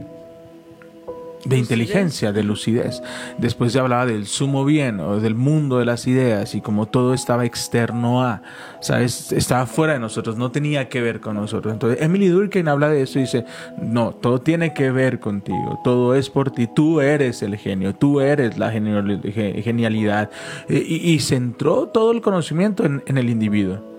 de 1.46 1.58
inteligencia, 1.58 2.32
de 2.34 2.44
lucidez. 2.44 3.02
Después 3.38 3.72
se 3.72 3.80
hablaba 3.80 4.06
del 4.06 4.26
sumo 4.26 4.66
bien 4.66 5.00
o 5.00 5.20
del 5.20 5.36
mundo 5.36 5.78
de 5.80 5.86
las 5.86 6.06
ideas 6.08 6.54
y 6.56 6.62
como 6.62 6.86
todo 6.88 7.14
estaba 7.14 7.46
externo 7.46 8.22
a, 8.24 8.42
¿sabes? 8.82 9.32
Estaba 9.32 9.66
fuera 9.66 9.94
de 9.94 10.00
nosotros, 10.00 10.38
no 10.38 10.52
tenía 10.52 10.90
que 10.90 11.02
ver 11.02 11.22
con 11.22 11.36
nosotros. 11.36 11.74
Entonces 11.74 12.02
Emily 12.02 12.28
Durkheim 12.28 12.68
habla 12.68 12.90
de 12.90 13.04
eso 13.04 13.20
y 13.20 13.24
dice, 13.24 13.46
no, 13.82 14.12
todo 14.12 14.40
tiene 14.42 14.74
que 14.74 14.92
ver 14.92 15.20
contigo, 15.20 15.80
todo 15.84 16.14
es 16.16 16.30
por 16.30 16.52
ti, 16.52 16.68
tú 16.68 17.00
eres 17.02 17.42
el 17.42 17.56
genio, 17.58 17.96
tú 17.96 18.20
eres 18.22 18.58
la 18.58 18.72
genial- 18.72 19.22
ge- 19.24 19.62
genialidad. 19.64 20.30
Eh, 20.68 20.86
Y, 20.90 21.20
centró 21.20 21.88
todo 21.88 22.12
el 22.12 22.22
conocimiento 22.22 22.86
en, 22.86 23.02
en 23.06 23.18
el 23.18 23.30
individuo. 23.30 23.99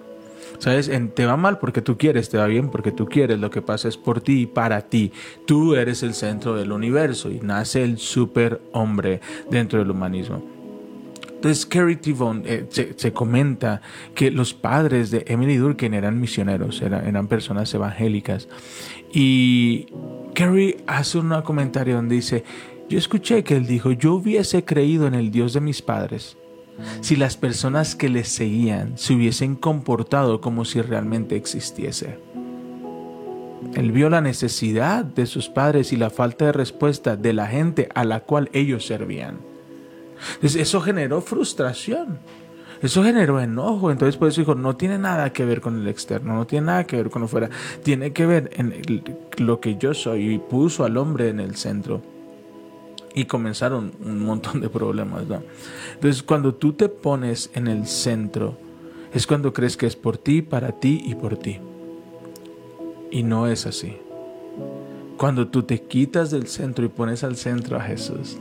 ¿Sabes? 0.61 0.90
Te 1.14 1.25
va 1.25 1.38
mal 1.38 1.59
porque 1.59 1.81
tú 1.81 1.97
quieres, 1.97 2.29
te 2.29 2.37
va 2.37 2.47
bien 2.47 2.69
porque 2.69 2.93
tú 2.93 3.07
quieres. 3.07 3.40
Lo 3.40 3.50
que 3.50 3.62
pasa 3.62 3.88
es 3.88 3.97
por 3.97 4.21
ti 4.21 4.43
y 4.43 4.47
para 4.47 4.83
ti. 4.83 5.11
Tú 5.47 5.75
eres 5.75 6.02
el 6.02 6.12
centro 6.12 6.55
del 6.55 6.71
universo 6.71 7.31
y 7.31 7.40
nace 7.40 7.83
el 7.83 7.97
superhombre 7.97 9.23
dentro 9.50 9.79
del 9.79 9.90
humanismo. 9.90 10.45
Entonces, 11.25 11.64
Carrie 11.64 11.97
T. 11.97 12.12
Vaughan, 12.12 12.43
eh, 12.45 12.67
se, 12.69 13.12
comenta 13.14 13.81
que 14.14 14.31
los 14.31 14.52
padres 14.52 15.11
de 15.11 15.25
Emily 15.26 15.57
Durkheim 15.57 15.95
eran 15.95 16.21
misioneros, 16.21 16.83
eran, 16.83 17.07
eran 17.07 17.26
personas 17.26 17.73
evangélicas. 17.73 18.47
Y 19.14 19.87
Carrie 20.35 20.76
hace 20.87 21.17
un 21.17 21.31
comentario 21.40 21.95
donde 21.95 22.17
dice, 22.17 22.45
yo 22.90 22.99
escuché 22.99 23.43
que 23.43 23.57
él 23.57 23.67
dijo, 23.67 23.93
yo 23.93 24.17
hubiese 24.17 24.67
creído 24.67 25.07
en 25.07 25.14
el 25.14 25.31
Dios 25.31 25.55
de 25.55 25.62
mis 25.62 25.81
padres 25.81 26.37
si 27.01 27.17
las 27.17 27.37
personas 27.37 27.95
que 27.95 28.09
le 28.09 28.25
seguían 28.25 28.97
se 28.97 29.15
hubiesen 29.15 29.57
comportado 29.57 30.41
como 30.41 30.65
si 30.65 30.81
realmente 30.81 31.37
existiese. 31.37 32.19
Él 33.75 33.93
vio 33.93 34.11
la 34.11 34.21
necesidad 34.21 35.05
de 35.05 35.27
sus 35.27 35.49
padres 35.49 35.93
y 35.93 35.97
la 35.97 36.11
falta 36.11 36.47
de 36.47 36.53
respuesta 36.53 37.17
de 37.17 37.33
la 37.33 37.47
gente 37.47 37.89
a 37.95 38.05
la 38.05 38.21
cual 38.21 38.51
ellos 38.53 38.87
servían. 38.87 39.39
Entonces, 40.35 40.61
eso 40.61 40.81
generó 40.81 41.21
frustración. 41.21 42.19
Eso 42.83 43.05
generó 43.05 43.41
enojo. 43.41 43.91
Entonces, 43.91 44.17
por 44.17 44.29
eso 44.29 44.41
dijo, 44.41 44.55
no 44.55 44.77
tiene 44.77 44.99
nada 44.99 45.33
que 45.33 45.45
ver 45.45 45.61
con 45.61 45.81
el 45.81 45.89
externo, 45.89 46.35
no 46.35 46.47
tiene 46.47 46.67
nada 46.67 46.85
que 46.85 46.97
ver 46.97 47.11
con 47.11 47.23
lo 47.23 47.29
fuera. 47.29 47.51
Tiene 47.83 48.13
que 48.13 48.27
ver 48.27 48.51
en 48.55 48.75
lo 49.39 49.61
que 49.61 49.77
yo 49.77 49.95
soy 49.95 50.35
y 50.35 50.39
puso 50.39 50.85
al 50.85 50.97
hombre 50.97 51.29
en 51.29 51.41
el 51.41 51.57
centro. 51.57 52.03
Y 53.14 53.25
comenzaron 53.25 53.93
un 54.05 54.25
montón 54.25 54.61
de 54.61 54.69
problemas, 54.69 55.26
¿no? 55.26 55.43
Entonces, 55.95 56.23
cuando 56.23 56.55
tú 56.55 56.73
te 56.73 56.88
pones 56.88 57.50
en 57.55 57.67
el 57.67 57.87
centro, 57.87 58.57
es 59.12 59.26
cuando 59.26 59.52
crees 59.52 59.76
que 59.76 59.87
es 59.87 59.97
por 59.97 60.19
ti, 60.19 60.43
para 60.43 60.73
ti 60.73 61.02
y 61.05 61.14
por 61.14 61.37
ti. 61.37 61.59
Y 63.11 63.23
no 63.25 63.49
es 63.49 63.67
así. 63.67 63.97
Cuando 65.17 65.49
tú 65.49 65.64
te 65.64 65.83
quitas 65.83 66.31
del 66.31 66.47
centro 66.47 66.85
y 66.85 66.88
pones 66.88 67.25
al 67.25 67.37
centro 67.37 67.76
a 67.76 67.83
Jesús, 67.83 68.38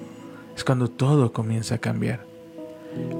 es 0.55 0.63
cuando 0.63 0.89
todo 0.89 1.33
comienza 1.33 1.75
a 1.75 1.79
cambiar. 1.79 2.25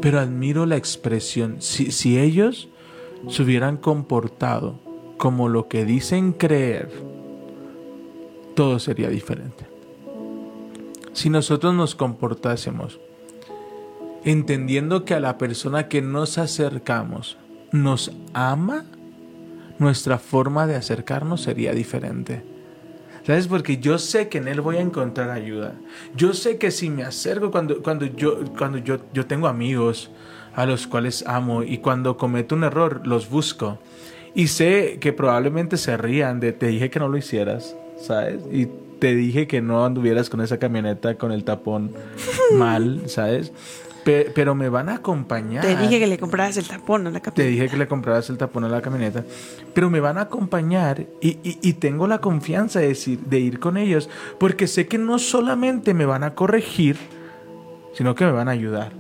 Pero 0.02 0.20
admiro 0.20 0.66
la 0.66 0.78
expresión, 0.78 1.58
si, 1.60 1.92
si 1.92 2.20
ellos 2.20 2.70
se 3.28 3.44
hubieran 3.44 3.78
comportado 3.78 4.80
como 5.18 5.50
lo 5.50 5.68
que 5.68 5.86
dicen 5.86 6.32
creer, 6.32 6.90
todo 8.56 8.80
sería 8.80 9.10
diferente. 9.10 9.69
Si 11.20 11.30
nosotros 11.30 11.74
nos 11.74 11.96
comportásemos 11.96 13.02
entendiendo 14.24 15.04
que 15.04 15.16
a 15.16 15.20
la 15.20 15.38
persona 15.38 15.90
que 15.90 16.02
nos 16.02 16.38
acercamos 16.38 17.38
nos 17.74 18.14
ama, 18.34 18.86
nuestra 19.80 20.18
forma 20.18 20.66
de 20.66 20.78
acercarnos 20.78 21.42
sería 21.42 21.74
diferente. 21.74 22.42
¿Sabes? 23.28 23.50
Porque 23.50 23.80
yo 23.80 23.98
sé 24.00 24.30
que 24.30 24.38
en 24.38 24.48
Él 24.48 24.62
voy 24.62 24.78
a 24.78 24.80
encontrar 24.80 25.30
ayuda. 25.30 25.76
Yo 26.16 26.34
sé 26.34 26.58
que 26.58 26.72
si 26.72 26.90
me 26.90 27.04
acerco 27.04 27.52
cuando, 27.52 27.84
cuando, 27.84 28.06
yo, 28.06 28.38
cuando 28.58 28.78
yo, 28.78 29.00
yo 29.14 29.26
tengo 29.26 29.50
amigos 29.50 30.12
a 30.56 30.66
los 30.66 30.88
cuales 30.88 31.26
amo 31.28 31.64
y 31.64 31.80
cuando 31.80 32.16
cometo 32.16 32.56
un 32.56 32.64
error 32.64 33.06
los 33.06 33.30
busco. 33.30 33.78
Y 34.36 34.48
sé 34.48 35.00
que 35.02 35.12
probablemente 35.12 35.76
se 35.76 35.98
rían 35.98 36.40
de 36.40 36.54
te 36.54 36.68
dije 36.68 36.90
que 36.90 37.00
no 37.00 37.10
lo 37.10 37.18
hicieras, 37.18 37.76
¿sabes? 37.98 38.42
Y 38.54 38.70
te 39.00 39.16
dije 39.16 39.48
que 39.48 39.62
no 39.62 39.86
anduvieras 39.86 40.30
con 40.30 40.42
esa 40.42 40.58
camioneta 40.60 41.16
con 41.16 41.32
el 41.32 41.44
tapón 41.44 41.92
mal, 42.54 43.04
¿sabes? 43.08 43.52
Pe- 44.04 44.32
pero 44.34 44.56
me 44.56 44.70
van 44.70 44.88
a 44.90 44.96
acompañar. 44.96 45.62
Te 45.66 45.76
dije 45.76 46.00
que 46.00 46.08
le 46.08 46.18
compraras 46.18 46.56
el 46.58 46.68
tapón 46.68 47.06
a 47.08 47.12
la 47.12 47.20
Te 47.20 47.32
camioneta. 47.32 47.52
dije 47.52 47.70
que 47.70 47.78
le 47.78 47.88
compraras 47.88 48.30
el 48.30 48.38
tapón 48.38 48.64
a 48.64 48.70
la 48.70 48.82
camioneta, 48.82 49.24
pero 49.74 49.90
me 49.90 50.00
van 50.00 50.18
a 50.18 50.22
acompañar 50.22 51.06
y, 51.22 51.38
y- 51.44 51.58
y 51.62 51.74
tengo 51.74 52.08
la 52.08 52.20
confianza 52.20 52.80
de, 52.80 52.88
decir, 52.90 53.20
de 53.20 53.40
ir 53.40 53.60
con 53.60 53.76
ellos, 53.78 54.10
porque 54.40 54.68
sé 54.68 54.88
que 54.88 54.98
no 54.98 55.20
solamente 55.20 55.94
me 55.94 56.06
van 56.06 56.24
a 56.24 56.34
corregir, 56.34 56.98
sino 57.94 58.16
que 58.16 58.26
me 58.26 58.32
van 58.32 58.48
a 58.48 58.52
ayudar. 58.52 58.94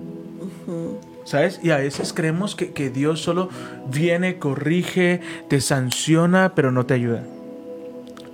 ¿Sabes? 1.23 1.59
Y 1.63 1.69
a 1.71 1.77
veces 1.77 2.11
creemos 2.11 2.55
que, 2.55 2.71
que 2.71 2.89
Dios 2.89 3.21
solo 3.21 3.49
viene, 3.91 4.37
corrige, 4.37 5.21
te 5.47 5.61
sanciona, 5.61 6.53
pero 6.55 6.71
no 6.71 6.85
te 6.85 6.95
ayuda. 6.95 7.23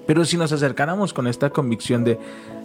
Pero 0.06 0.26
si 0.26 0.38
nos 0.38 0.52
acercáramos 0.52 1.14
con 1.14 1.28
esta 1.28 1.50
convicción 1.50 2.04
de 2.04 2.20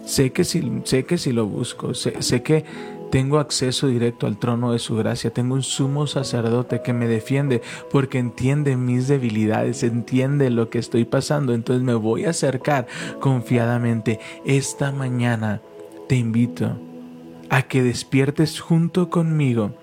sé 0.05 0.31
que 0.31 0.43
si, 0.43 0.81
sé 0.83 1.05
que 1.05 1.17
si 1.17 1.31
lo 1.31 1.45
busco, 1.45 1.93
sé, 1.93 2.21
sé 2.21 2.43
que 2.43 2.65
tengo 3.11 3.39
acceso 3.39 3.87
directo 3.87 4.25
al 4.25 4.37
trono 4.37 4.71
de 4.71 4.79
su 4.79 4.95
gracia, 4.95 5.31
tengo 5.31 5.55
un 5.55 5.63
sumo 5.63 6.07
sacerdote 6.07 6.81
que 6.81 6.93
me 6.93 7.07
defiende 7.07 7.61
porque 7.91 8.19
entiende 8.19 8.77
mis 8.77 9.07
debilidades, 9.07 9.83
entiende 9.83 10.49
lo 10.49 10.69
que 10.69 10.79
estoy 10.79 11.05
pasando, 11.05 11.53
entonces 11.53 11.83
me 11.83 11.93
voy 11.93 12.25
a 12.25 12.29
acercar 12.29 12.87
confiadamente. 13.19 14.19
Esta 14.45 14.91
mañana 14.91 15.61
te 16.07 16.15
invito 16.15 16.77
a 17.53 17.63
que 17.63 17.83
despiertes 17.83 18.61
junto 18.61 19.09
conmigo 19.09 19.73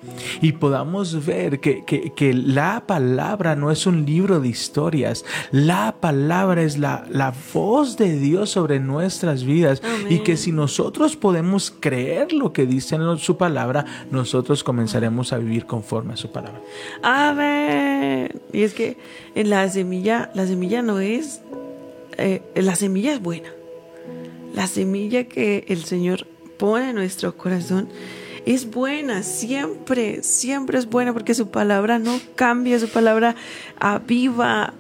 y 0.41 0.53
podamos 0.53 1.27
ver 1.27 1.61
que, 1.61 1.85
que- 1.85 2.15
que 2.17 2.33
la 2.33 2.85
palabra 2.87 3.55
no 3.57 3.71
es 3.71 3.87
un 3.87 4.07
libro 4.07 4.41
de 4.41 4.49
historias, 4.49 5.25
la 5.51 5.95
palabra 6.01 6.63
es 6.63 6.79
la, 6.79 7.05
la 7.11 7.35
voz 7.53 7.99
de 7.99 8.19
Dios 8.19 8.49
sobre 8.49 8.81
nuestras 8.81 9.45
vidas 9.45 9.83
y 10.09 10.21
que 10.21 10.39
si 10.39 10.51
nosotros 10.51 11.15
podemos 11.17 11.71
creer 11.71 12.33
lo 12.33 12.55
que 12.55 12.65
dice 12.65 12.95
en 12.97 13.19
su 13.19 13.37
palabra, 13.37 13.85
nosotros 14.11 14.65
comenzaremos 14.65 15.35
a 15.35 15.39
vivir 15.39 15.67
conforme 15.67 16.15
a 16.15 16.17
su 16.17 16.33
palabra. 16.33 16.63
Amén. 17.03 18.31
Y 18.53 18.63
es 18.63 18.73
que 18.73 18.97
en 19.35 19.51
la 19.51 19.69
semilla, 19.69 20.31
la 20.35 20.47
semilla 20.47 20.81
no 20.81 21.01
es, 21.01 21.43
eh, 22.17 22.41
la 22.55 22.77
semilla 22.77 23.13
es 23.13 23.21
buena. 23.21 23.51
La 24.55 24.67
semilla 24.67 25.25
que 25.25 25.67
el 25.69 25.85
Señor 25.85 26.27
pone 26.59 26.91
en 26.91 26.97
nuestro 26.97 27.37
corazón 27.37 27.89
es 28.47 28.71
buena, 28.71 29.23
siempre, 29.25 30.23
siempre 30.23 30.79
es 30.79 30.87
buena 30.87 31.13
porque 31.13 31.35
su 31.35 31.51
palabra 31.51 31.99
no 31.99 32.19
cambia, 32.35 32.79
su 32.81 32.89
palabra 32.89 33.37
aviva, 33.79 34.73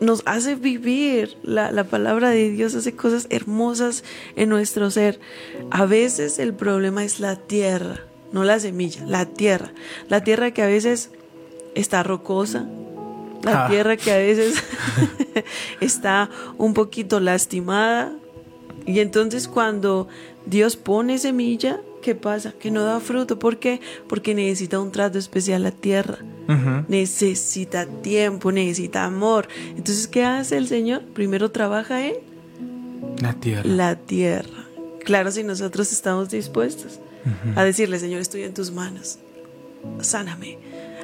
nos 0.00 0.22
hace 0.24 0.54
vivir. 0.54 1.36
La, 1.42 1.70
la 1.70 1.84
palabra 1.84 2.30
de 2.30 2.50
Dios 2.50 2.74
hace 2.74 2.94
cosas 2.94 3.26
hermosas 3.28 4.04
en 4.36 4.48
nuestro 4.48 4.90
ser. 4.90 5.20
A 5.70 5.84
veces 5.84 6.38
el 6.38 6.54
problema 6.54 7.04
es 7.04 7.20
la 7.20 7.36
tierra, 7.36 8.04
no 8.32 8.44
la 8.44 8.58
semilla, 8.58 9.04
la 9.04 9.26
tierra. 9.26 9.72
La 10.08 10.24
tierra 10.24 10.52
que 10.52 10.62
a 10.62 10.66
veces 10.66 11.10
está 11.74 12.02
rocosa, 12.02 12.66
la 13.42 13.66
Ah. 13.66 13.68
tierra 13.68 13.98
que 13.98 14.12
a 14.12 14.16
veces 14.18 14.62
está 15.82 16.30
un 16.56 16.72
poquito 16.72 17.20
lastimada. 17.20 18.12
Y 18.86 19.00
entonces 19.00 19.48
cuando 19.48 20.08
Dios 20.48 20.76
pone 20.76 21.18
semilla, 21.18 21.80
¿qué 22.02 22.14
pasa? 22.14 22.52
Que 22.52 22.70
no 22.70 22.82
da 22.84 23.00
fruto. 23.00 23.38
¿Por 23.38 23.58
qué? 23.58 23.80
Porque 24.08 24.34
necesita 24.34 24.80
un 24.80 24.92
trato 24.92 25.18
especial 25.18 25.62
la 25.62 25.70
tierra. 25.72 26.18
Necesita 26.88 27.86
tiempo, 27.86 28.50
necesita 28.52 29.04
amor. 29.04 29.48
Entonces, 29.76 30.08
¿qué 30.08 30.24
hace 30.24 30.56
el 30.56 30.66
Señor? 30.68 31.02
Primero 31.14 31.50
trabaja 31.50 32.06
en 32.06 32.14
La 33.20 33.34
tierra. 33.34 33.68
la 33.68 33.96
tierra. 33.96 34.64
Claro, 35.04 35.30
si 35.30 35.44
nosotros 35.44 35.92
estamos 35.92 36.30
dispuestos 36.30 36.98
a 37.56 37.64
decirle, 37.64 37.98
Señor, 37.98 38.20
estoy 38.20 38.42
en 38.44 38.54
tus 38.54 38.70
manos. 38.72 39.18
Sáname, 40.00 40.58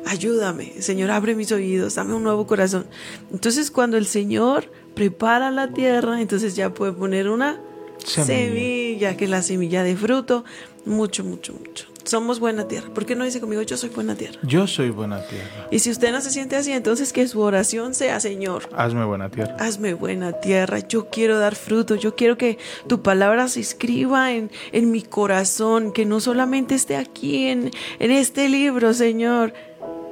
ayúdame. 0.06 0.72
Señor, 0.80 1.10
abre 1.10 1.34
mis 1.34 1.52
oídos, 1.52 1.94
dame 1.96 2.14
un 2.14 2.22
nuevo 2.22 2.46
corazón. 2.46 2.86
Entonces, 3.32 3.70
cuando 3.70 3.96
el 3.98 4.06
Señor 4.06 4.70
prepara 4.94 5.50
la 5.50 5.68
tierra, 5.72 6.20
entonces 6.20 6.56
ya 6.56 6.72
puede 6.72 6.92
poner 6.92 7.28
una 7.28 7.60
Semilla. 8.04 8.36
semilla, 8.36 9.16
que 9.16 9.24
es 9.24 9.30
la 9.30 9.42
semilla 9.42 9.82
de 9.82 9.96
fruto. 9.96 10.44
Mucho, 10.86 11.24
mucho, 11.24 11.54
mucho. 11.54 11.86
Somos 12.04 12.38
buena 12.38 12.68
tierra. 12.68 12.92
¿Por 12.92 13.06
qué 13.06 13.16
no 13.16 13.24
dice 13.24 13.40
conmigo, 13.40 13.62
yo 13.62 13.78
soy 13.78 13.88
buena 13.88 14.14
tierra? 14.14 14.38
Yo 14.42 14.66
soy 14.66 14.90
buena 14.90 15.26
tierra. 15.26 15.68
Y 15.70 15.78
si 15.78 15.90
usted 15.90 16.12
no 16.12 16.20
se 16.20 16.30
siente 16.30 16.54
así, 16.54 16.70
entonces 16.72 17.14
que 17.14 17.26
su 17.26 17.40
oración 17.40 17.94
sea, 17.94 18.20
Señor, 18.20 18.68
Hazme 18.76 19.06
buena 19.06 19.30
tierra. 19.30 19.56
Hazme 19.58 19.94
buena 19.94 20.32
tierra, 20.32 20.80
yo 20.80 21.08
quiero 21.08 21.38
dar 21.38 21.54
fruto, 21.54 21.94
yo 21.94 22.14
quiero 22.14 22.36
que 22.36 22.58
tu 22.86 23.00
palabra 23.00 23.48
se 23.48 23.60
escriba 23.60 24.32
en, 24.32 24.50
en 24.72 24.90
mi 24.90 25.00
corazón, 25.00 25.92
que 25.92 26.04
no 26.04 26.20
solamente 26.20 26.74
esté 26.74 26.96
aquí 26.96 27.46
en, 27.46 27.70
en 27.98 28.10
este 28.10 28.50
libro, 28.50 28.92
Señor, 28.92 29.54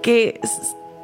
que 0.03 0.41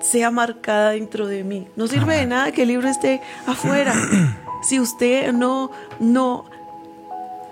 sea 0.01 0.31
marcada 0.31 0.93
dentro 0.93 1.27
de 1.27 1.45
mí. 1.45 1.69
No 1.77 1.87
sirve 1.87 2.17
de 2.17 2.27
nada 2.27 2.53
que 2.53 2.63
el 2.63 2.69
libro 2.69 2.89
esté 2.89 3.21
afuera. 3.47 3.95
si 4.63 4.81
usted 4.81 5.33
no, 5.33 5.71
no 6.01 6.47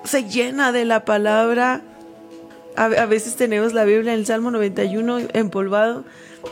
se 0.07 0.25
llena 0.25 0.73
de 0.73 0.85
la 0.85 1.05
palabra, 1.05 1.83
a, 2.77 2.85
a 2.85 3.07
veces 3.07 3.37
tenemos 3.37 3.73
la 3.73 3.85
Biblia 3.85 4.13
en 4.13 4.21
el 4.21 4.27
Salmo 4.27 4.51
91 4.51 5.19
empolvado. 5.33 6.05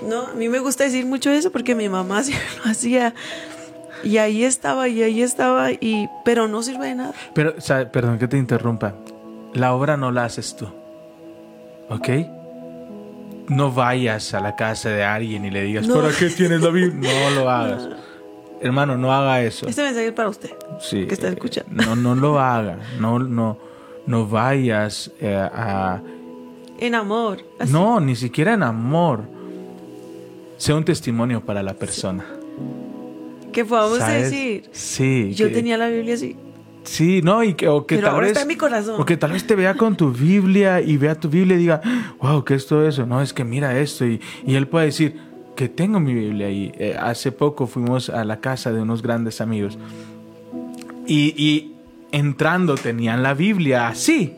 No, 0.02 0.26
a 0.26 0.32
mí 0.34 0.48
me 0.48 0.58
gusta 0.58 0.84
decir 0.84 1.06
mucho 1.06 1.30
eso 1.30 1.52
porque 1.52 1.74
mi 1.74 1.88
mamá 1.88 2.22
sí 2.24 2.34
lo 2.64 2.70
hacía. 2.70 3.14
Y 4.02 4.18
ahí 4.18 4.44
estaba, 4.44 4.88
y 4.88 5.02
ahí 5.02 5.22
estaba, 5.22 5.70
y 5.72 6.08
pero 6.24 6.46
no 6.46 6.62
sirve 6.62 6.88
de 6.88 6.94
nada. 6.96 7.14
Pero, 7.34 7.58
sabe, 7.60 7.86
perdón 7.86 8.18
que 8.18 8.28
te 8.28 8.36
interrumpa. 8.36 8.94
La 9.54 9.72
obra 9.74 9.96
no 9.96 10.10
la 10.10 10.24
haces 10.24 10.56
tú. 10.56 10.66
¿Ok? 11.88 12.08
No 13.48 13.70
vayas 13.72 14.34
a 14.34 14.40
la 14.40 14.56
casa 14.56 14.88
de 14.90 15.04
alguien 15.04 15.44
y 15.44 15.50
le 15.50 15.62
digas, 15.62 15.86
No. 15.86 15.96
¿para 15.96 16.10
qué 16.10 16.28
tienes 16.30 16.60
la 16.60 16.70
Biblia? 16.70 17.10
No 17.34 17.42
lo 17.42 17.50
hagas. 17.50 17.88
Hermano, 18.64 18.96
no 18.96 19.12
haga 19.12 19.42
eso. 19.42 19.68
Este 19.68 19.82
mensaje 19.82 20.06
es 20.06 20.12
para 20.12 20.30
usted. 20.30 20.50
Sí, 20.80 21.06
que 21.06 21.12
está 21.12 21.28
eh, 21.28 21.32
escuchando. 21.32 21.70
No, 21.84 21.94
no 21.94 22.14
lo 22.14 22.40
haga. 22.40 22.78
No, 22.98 23.18
no, 23.18 23.58
no 24.06 24.26
vayas 24.26 25.10
eh, 25.20 25.34
a... 25.36 26.00
En 26.78 26.94
amor. 26.94 27.44
así. 27.58 27.70
No, 27.72 28.00
ni 28.00 28.16
siquiera 28.16 28.54
en 28.54 28.62
amor. 28.62 29.22
Sea 30.56 30.76
un 30.76 30.84
testimonio 30.84 31.44
para 31.44 31.62
la 31.62 31.74
persona. 31.74 32.24
Que 33.52 33.64
podamos 33.66 33.98
¿Sabes? 33.98 34.30
decir. 34.30 34.68
Sí. 34.72 35.34
Yo 35.34 35.48
que- 35.48 35.54
tenía 35.54 35.76
la 35.76 35.88
Biblia 35.88 36.14
así. 36.14 36.36
Sí, 36.84 37.22
no, 37.22 37.42
y 37.42 37.54
que, 37.54 37.66
o 37.68 37.86
que 37.86 37.96
Pero 37.96 38.08
tal 38.08 38.14
ahora 38.14 38.26
vez, 38.26 38.32
está 38.32 38.42
en 38.42 38.48
mi 38.48 38.56
corazón. 38.56 39.00
O 39.00 39.04
que 39.06 39.16
tal 39.16 39.32
vez 39.32 39.46
te 39.46 39.54
vea 39.54 39.74
con 39.74 39.96
tu 39.96 40.10
Biblia 40.10 40.80
y 40.82 40.96
vea 40.98 41.14
tu 41.14 41.30
Biblia 41.30 41.56
y 41.56 41.60
diga, 41.60 41.80
wow, 42.20 42.44
¿qué 42.44 42.54
es 42.54 42.66
todo 42.66 42.86
eso? 42.86 43.06
No, 43.06 43.22
es 43.22 43.32
que 43.32 43.42
mira 43.42 43.78
esto. 43.78 44.04
Y, 44.06 44.20
y 44.46 44.54
él 44.54 44.68
puede 44.68 44.86
decir, 44.86 45.18
que 45.56 45.68
tengo 45.68 46.00
mi 46.00 46.14
Biblia 46.14 46.46
ahí. 46.48 46.72
Eh, 46.78 46.96
hace 46.98 47.32
poco 47.32 47.66
fuimos 47.66 48.10
a 48.10 48.24
la 48.24 48.40
casa 48.40 48.72
de 48.72 48.80
unos 48.82 49.02
grandes 49.02 49.40
amigos. 49.40 49.78
Y, 51.06 51.70
entrando 52.12 52.76
tenían 52.76 53.22
la 53.22 53.34
Biblia 53.34 53.88
así. 53.88 54.34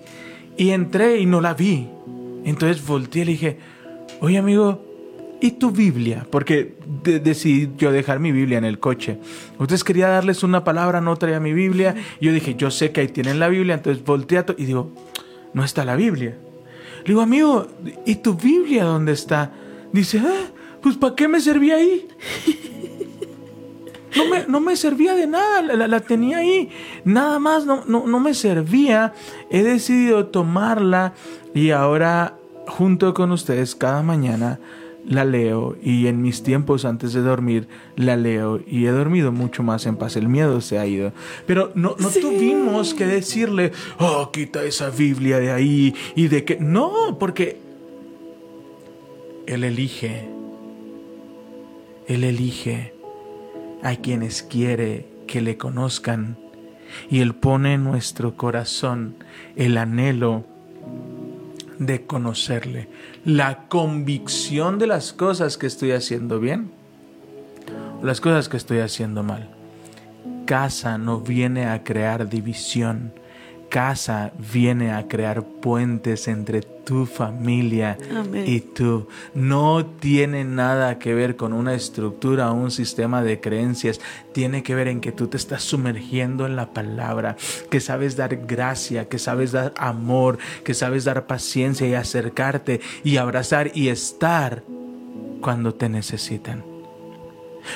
Y 0.56 0.70
entré 0.70 1.18
y 1.20 1.26
no 1.26 1.40
la 1.40 1.54
vi. 1.54 1.86
Entonces 2.44 2.84
volteé 2.86 3.22
y 3.22 3.24
le 3.26 3.32
dije, 3.32 3.58
oye 4.20 4.38
amigo, 4.38 4.82
¿y 5.40 5.52
tu 5.52 5.70
Biblia? 5.70 6.26
Porque 6.30 6.74
de- 7.02 7.20
decidí 7.20 7.70
yo 7.76 7.92
dejar 7.92 8.18
mi 8.18 8.32
Biblia 8.32 8.56
en 8.58 8.64
el 8.64 8.78
coche. 8.78 9.18
Entonces 9.52 9.84
quería 9.84 10.08
darles 10.08 10.42
una 10.42 10.64
palabra, 10.64 11.00
no 11.00 11.16
traía 11.16 11.38
mi 11.40 11.52
Biblia. 11.52 11.94
Yo 12.20 12.32
dije, 12.32 12.54
yo 12.54 12.70
sé 12.70 12.92
que 12.92 13.02
ahí 13.02 13.08
tienen 13.08 13.38
la 13.38 13.48
Biblia. 13.48 13.74
Entonces 13.74 14.02
volteé 14.04 14.38
a 14.38 14.46
y 14.56 14.64
digo, 14.64 14.90
no 15.52 15.62
está 15.62 15.84
la 15.84 15.96
Biblia. 15.96 16.36
Le 17.04 17.04
digo, 17.08 17.20
amigo, 17.20 17.66
¿y 18.06 18.16
tu 18.16 18.34
Biblia 18.34 18.84
dónde 18.84 19.12
está? 19.12 19.52
Dice, 19.92 20.20
ah, 20.20 20.50
pues 20.86 20.96
¿para 20.98 21.16
qué 21.16 21.26
me 21.26 21.40
servía 21.40 21.74
ahí? 21.74 22.06
No 24.16 24.24
me, 24.30 24.46
no 24.46 24.60
me 24.60 24.76
servía 24.76 25.14
de 25.16 25.26
nada, 25.26 25.62
la, 25.62 25.74
la- 25.74 25.88
la 25.88 25.98
tenía 25.98 26.38
ahí. 26.38 26.68
Nada 27.04 27.40
más 27.40 27.66
no, 27.66 27.82
no, 27.88 28.06
no 28.06 28.20
me 28.20 28.34
servía. 28.34 29.12
He 29.50 29.64
decidido 29.64 30.26
tomarla 30.26 31.12
y 31.54 31.70
ahora 31.72 32.38
junto 32.68 33.14
con 33.14 33.32
ustedes 33.32 33.74
cada 33.74 34.04
mañana 34.04 34.60
la 35.04 35.24
leo 35.24 35.76
y 35.82 36.06
en 36.06 36.22
mis 36.22 36.44
tiempos 36.44 36.84
antes 36.84 37.12
de 37.14 37.20
dormir 37.20 37.66
la 37.96 38.16
leo 38.16 38.60
y 38.64 38.86
he 38.86 38.90
dormido 38.92 39.32
mucho 39.32 39.64
más 39.64 39.86
en 39.86 39.96
paz. 39.96 40.14
El 40.14 40.28
miedo 40.28 40.60
se 40.60 40.78
ha 40.78 40.86
ido. 40.86 41.12
Pero 41.44 41.72
no, 41.74 41.96
no 41.98 42.08
tuvimos 42.10 42.94
que 42.94 43.06
decirle, 43.06 43.72
oh, 43.98 44.30
quita 44.30 44.62
esa 44.62 44.90
Biblia 44.90 45.40
de 45.40 45.50
ahí 45.50 45.96
y 46.14 46.28
de 46.28 46.44
que... 46.44 46.58
No, 46.60 47.16
porque 47.18 47.58
Él 49.48 49.64
elige. 49.64 50.35
Él 52.06 52.24
elige. 52.24 52.94
A 53.82 53.94
quienes 53.96 54.42
quiere 54.42 55.06
que 55.26 55.40
le 55.40 55.58
conozcan 55.58 56.38
y 57.10 57.20
Él 57.20 57.34
pone 57.34 57.74
en 57.74 57.84
nuestro 57.84 58.36
corazón 58.36 59.16
el 59.54 59.76
anhelo 59.76 60.44
de 61.78 62.06
conocerle, 62.06 62.88
la 63.24 63.68
convicción 63.68 64.78
de 64.78 64.86
las 64.86 65.12
cosas 65.12 65.58
que 65.58 65.66
estoy 65.66 65.92
haciendo 65.92 66.40
bien 66.40 66.70
o 68.00 68.06
las 68.06 68.20
cosas 68.20 68.48
que 68.48 68.56
estoy 68.56 68.78
haciendo 68.78 69.22
mal. 69.22 69.50
Casa 70.46 70.96
no 70.96 71.20
viene 71.20 71.66
a 71.66 71.84
crear 71.84 72.28
división, 72.28 73.12
casa 73.76 74.32
viene 74.38 74.92
a 74.92 75.06
crear 75.06 75.44
puentes 75.44 76.28
entre 76.28 76.62
tu 76.62 77.04
familia 77.04 77.98
Amén. 78.10 78.44
y 78.46 78.60
tú. 78.60 79.06
No 79.34 79.84
tiene 79.84 80.44
nada 80.44 80.98
que 80.98 81.12
ver 81.12 81.36
con 81.36 81.52
una 81.52 81.74
estructura 81.74 82.50
o 82.50 82.54
un 82.54 82.70
sistema 82.70 83.22
de 83.22 83.38
creencias. 83.38 84.00
Tiene 84.32 84.62
que 84.62 84.74
ver 84.74 84.88
en 84.88 85.02
que 85.02 85.12
tú 85.12 85.26
te 85.26 85.36
estás 85.36 85.62
sumergiendo 85.62 86.46
en 86.46 86.56
la 86.56 86.72
palabra, 86.72 87.36
que 87.68 87.80
sabes 87.80 88.16
dar 88.16 88.46
gracia, 88.46 89.10
que 89.10 89.18
sabes 89.18 89.52
dar 89.52 89.74
amor, 89.76 90.38
que 90.64 90.72
sabes 90.72 91.04
dar 91.04 91.26
paciencia 91.26 91.86
y 91.86 91.92
acercarte 91.92 92.80
y 93.04 93.18
abrazar 93.18 93.72
y 93.74 93.88
estar 93.88 94.62
cuando 95.42 95.74
te 95.74 95.90
necesitan. 95.90 96.75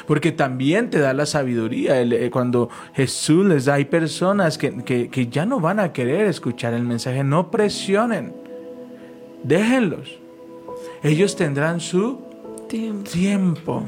Porque 0.06 0.32
también 0.32 0.90
te 0.90 0.98
da 0.98 1.12
la 1.12 1.26
sabiduría. 1.26 2.00
Eh, 2.00 2.30
Cuando 2.30 2.68
Jesús 2.94 3.44
les 3.46 3.64
da, 3.66 3.74
hay 3.74 3.84
personas 3.86 4.58
que, 4.58 4.82
que- 4.84 5.08
que 5.08 5.26
ya 5.28 5.44
no 5.46 5.60
van 5.60 5.80
a 5.80 5.92
querer 5.92 6.26
escuchar 6.26 6.74
el 6.74 6.82
mensaje. 6.84 7.22
No 7.24 7.50
presionen. 7.50 8.32
Déjenlos. 9.42 10.18
Ellos 11.02 11.36
tendrán 11.36 11.80
su 11.80 12.20
Tiempo. 12.68 13.10
tiempo. 13.10 13.84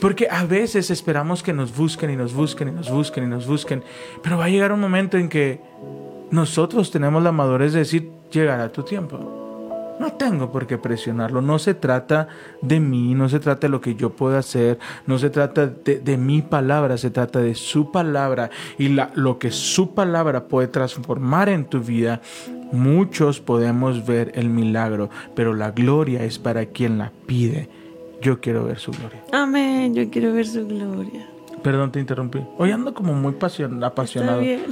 Porque 0.00 0.28
a 0.30 0.44
veces 0.44 0.90
esperamos 0.90 1.42
que 1.42 1.52
nos 1.52 1.74
busquen 1.74 2.10
y 2.10 2.16
nos 2.16 2.34
busquen 2.34 2.68
y 2.68 2.72
nos 2.72 2.90
busquen 2.90 3.24
y 3.24 3.26
nos 3.28 3.46
busquen. 3.46 3.82
Pero 4.22 4.36
va 4.38 4.44
a 4.46 4.48
llegar 4.48 4.72
un 4.72 4.80
momento 4.80 5.16
en 5.16 5.28
que 5.28 5.60
nosotros 6.30 6.90
tenemos 6.90 7.22
la 7.22 7.32
madurez 7.32 7.72
de 7.72 7.78
decir, 7.80 8.10
llegará 8.30 8.70
tu 8.70 8.82
tiempo. 8.82 9.35
No 9.98 10.12
tengo 10.12 10.52
por 10.52 10.66
qué 10.66 10.76
presionarlo. 10.78 11.40
No 11.40 11.58
se 11.58 11.74
trata 11.74 12.28
de 12.62 12.80
mí, 12.80 13.14
no 13.14 13.28
se 13.28 13.40
trata 13.40 13.66
de 13.66 13.70
lo 13.70 13.80
que 13.80 13.94
yo 13.94 14.10
pueda 14.10 14.38
hacer, 14.38 14.78
no 15.06 15.18
se 15.18 15.30
trata 15.30 15.66
de, 15.66 16.00
de 16.00 16.16
mi 16.18 16.42
palabra, 16.42 16.98
se 16.98 17.10
trata 17.10 17.38
de 17.40 17.54
su 17.54 17.90
palabra 17.90 18.50
y 18.78 18.88
la, 18.88 19.10
lo 19.14 19.38
que 19.38 19.50
su 19.50 19.94
palabra 19.94 20.48
puede 20.48 20.68
transformar 20.68 21.48
en 21.48 21.64
tu 21.64 21.80
vida. 21.80 22.20
Muchos 22.72 23.40
podemos 23.40 24.04
ver 24.06 24.32
el 24.34 24.50
milagro, 24.50 25.08
pero 25.34 25.54
la 25.54 25.70
gloria 25.70 26.24
es 26.24 26.38
para 26.38 26.66
quien 26.66 26.98
la 26.98 27.12
pide. 27.26 27.68
Yo 28.20 28.40
quiero 28.40 28.64
ver 28.64 28.78
su 28.78 28.90
gloria. 28.92 29.22
Amén, 29.32 29.94
yo 29.94 30.10
quiero 30.10 30.32
ver 30.32 30.46
su 30.46 30.66
gloria. 30.66 31.26
Perdón, 31.62 31.92
te 31.92 32.00
interrumpí. 32.00 32.40
Hoy 32.58 32.70
ando 32.72 32.92
como 32.92 33.12
muy 33.14 33.32
pasion- 33.32 33.82
apasionado. 33.84 34.40
Está 34.40 34.56
bien, 34.56 34.64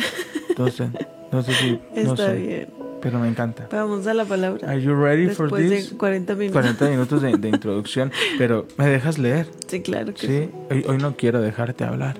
Entonces, 0.48 0.88
no 1.32 1.42
sé 1.42 1.52
si. 1.54 1.80
No 2.02 2.12
está 2.14 2.26
sé, 2.26 2.36
bien. 2.36 2.83
Pero 3.04 3.20
me 3.20 3.28
encanta. 3.28 3.68
Vamos 3.70 4.04
a 4.08 4.14
la 4.14 4.24
palabra. 4.24 4.68
Are 4.68 4.80
you 4.82 4.94
ready 4.94 5.28
for 5.28 5.46
Después 5.46 5.70
this? 5.70 5.90
de 5.92 5.96
40 5.96 6.34
minutos. 6.34 6.52
40 6.60 6.88
minutos 6.88 7.22
de, 7.22 7.36
de 7.36 7.48
introducción, 7.50 8.10
pero 8.38 8.66
¿me 8.78 8.88
dejas 8.88 9.18
leer? 9.18 9.46
Sí, 9.68 9.80
claro 9.82 10.12
que 10.14 10.20
sí. 10.20 10.26
Sí, 10.26 10.50
hoy, 10.70 10.84
hoy 10.88 10.96
no 10.98 11.14
quiero 11.16 11.40
dejarte 11.40 11.84
hablar. 11.84 12.16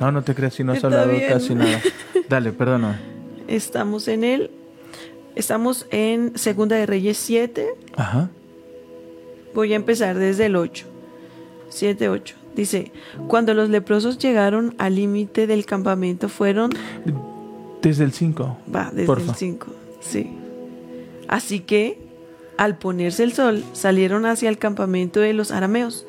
No, 0.00 0.10
no 0.12 0.22
te 0.22 0.34
creas 0.34 0.52
si 0.54 0.64
no 0.64 0.72
has 0.72 0.78
Está 0.78 0.88
hablado 0.88 1.12
bien. 1.12 1.28
casi 1.32 1.54
nada. 1.54 1.80
Dale, 2.28 2.50
perdona. 2.52 3.00
Estamos 3.48 4.08
en 4.08 4.24
el. 4.24 4.50
Estamos 5.36 5.86
en 5.90 6.36
Segunda 6.36 6.76
de 6.76 6.84
Reyes 6.86 7.16
7. 7.18 7.68
Ajá. 7.96 8.28
Voy 9.54 9.72
a 9.72 9.76
empezar 9.76 10.18
desde 10.18 10.46
el 10.46 10.56
8. 10.56 10.84
7, 11.68 12.08
8. 12.08 12.34
Dice: 12.56 12.90
Cuando 13.28 13.54
los 13.54 13.68
leprosos 13.70 14.18
llegaron 14.18 14.74
al 14.78 14.96
límite 14.96 15.46
del 15.46 15.64
campamento, 15.64 16.28
fueron. 16.28 16.70
Desde 17.82 18.02
el 18.04 18.12
5. 18.12 18.58
Va, 18.74 18.90
desde 18.90 19.06
Porfa. 19.06 19.30
el 19.32 19.36
5. 19.36 19.66
Sí. 20.04 20.30
Así 21.28 21.60
que, 21.60 21.98
al 22.56 22.78
ponerse 22.78 23.24
el 23.24 23.32
sol, 23.32 23.64
salieron 23.72 24.26
hacia 24.26 24.48
el 24.48 24.58
campamento 24.58 25.20
de 25.20 25.32
los 25.32 25.50
arameos. 25.50 26.06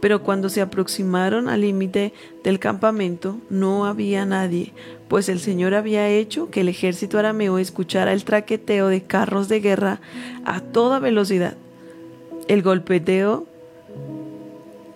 Pero 0.00 0.22
cuando 0.22 0.48
se 0.48 0.60
aproximaron 0.60 1.48
al 1.48 1.62
límite 1.62 2.12
del 2.42 2.58
campamento, 2.58 3.38
no 3.50 3.84
había 3.84 4.24
nadie, 4.24 4.72
pues 5.08 5.28
el 5.28 5.40
Señor 5.40 5.74
había 5.74 6.08
hecho 6.08 6.50
que 6.50 6.62
el 6.62 6.68
ejército 6.68 7.18
arameo 7.18 7.58
escuchara 7.58 8.12
el 8.12 8.24
traqueteo 8.24 8.88
de 8.88 9.02
carros 9.02 9.48
de 9.48 9.60
guerra 9.60 10.00
a 10.46 10.60
toda 10.60 11.00
velocidad, 11.00 11.54
el 12.48 12.62
golpeteo, 12.62 13.46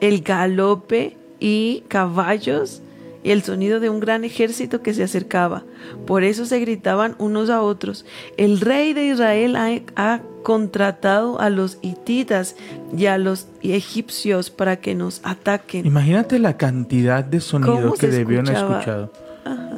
el 0.01 0.23
galope 0.23 1.19
y 1.39 1.85
caballos 1.89 2.81
y 3.25 3.31
el 3.33 3.43
sonido 3.43 3.81
de 3.81 3.91
un 3.91 3.99
gran 3.99 4.23
ejército 4.23 4.83
que 4.83 4.95
se 4.95 5.03
acercaba. 5.03 5.65
Por 6.07 6.23
eso 6.23 6.45
se 6.45 6.61
gritaban 6.61 7.17
unos 7.19 7.51
a 7.51 7.63
otros, 7.63 8.05
el 8.37 8.61
rey 8.61 8.93
de 8.93 9.07
Israel 9.07 9.57
ha, 9.57 9.71
ha 9.97 10.21
contratado 10.45 11.41
a 11.41 11.49
los 11.51 11.79
hititas 11.83 12.55
y 12.97 13.07
a 13.07 13.17
los 13.19 13.49
egipcios 13.63 14.51
para 14.51 14.77
que 14.77 14.95
nos 14.95 15.21
ataquen. 15.25 15.87
Imagínate 15.87 16.39
la 16.39 16.57
cantidad 16.59 17.25
de 17.25 17.41
sonido 17.41 17.75
¿Cómo 17.81 17.95
que 17.95 18.07
debieron 18.09 18.49
haber 18.49 18.61
escuchado. 18.71 19.13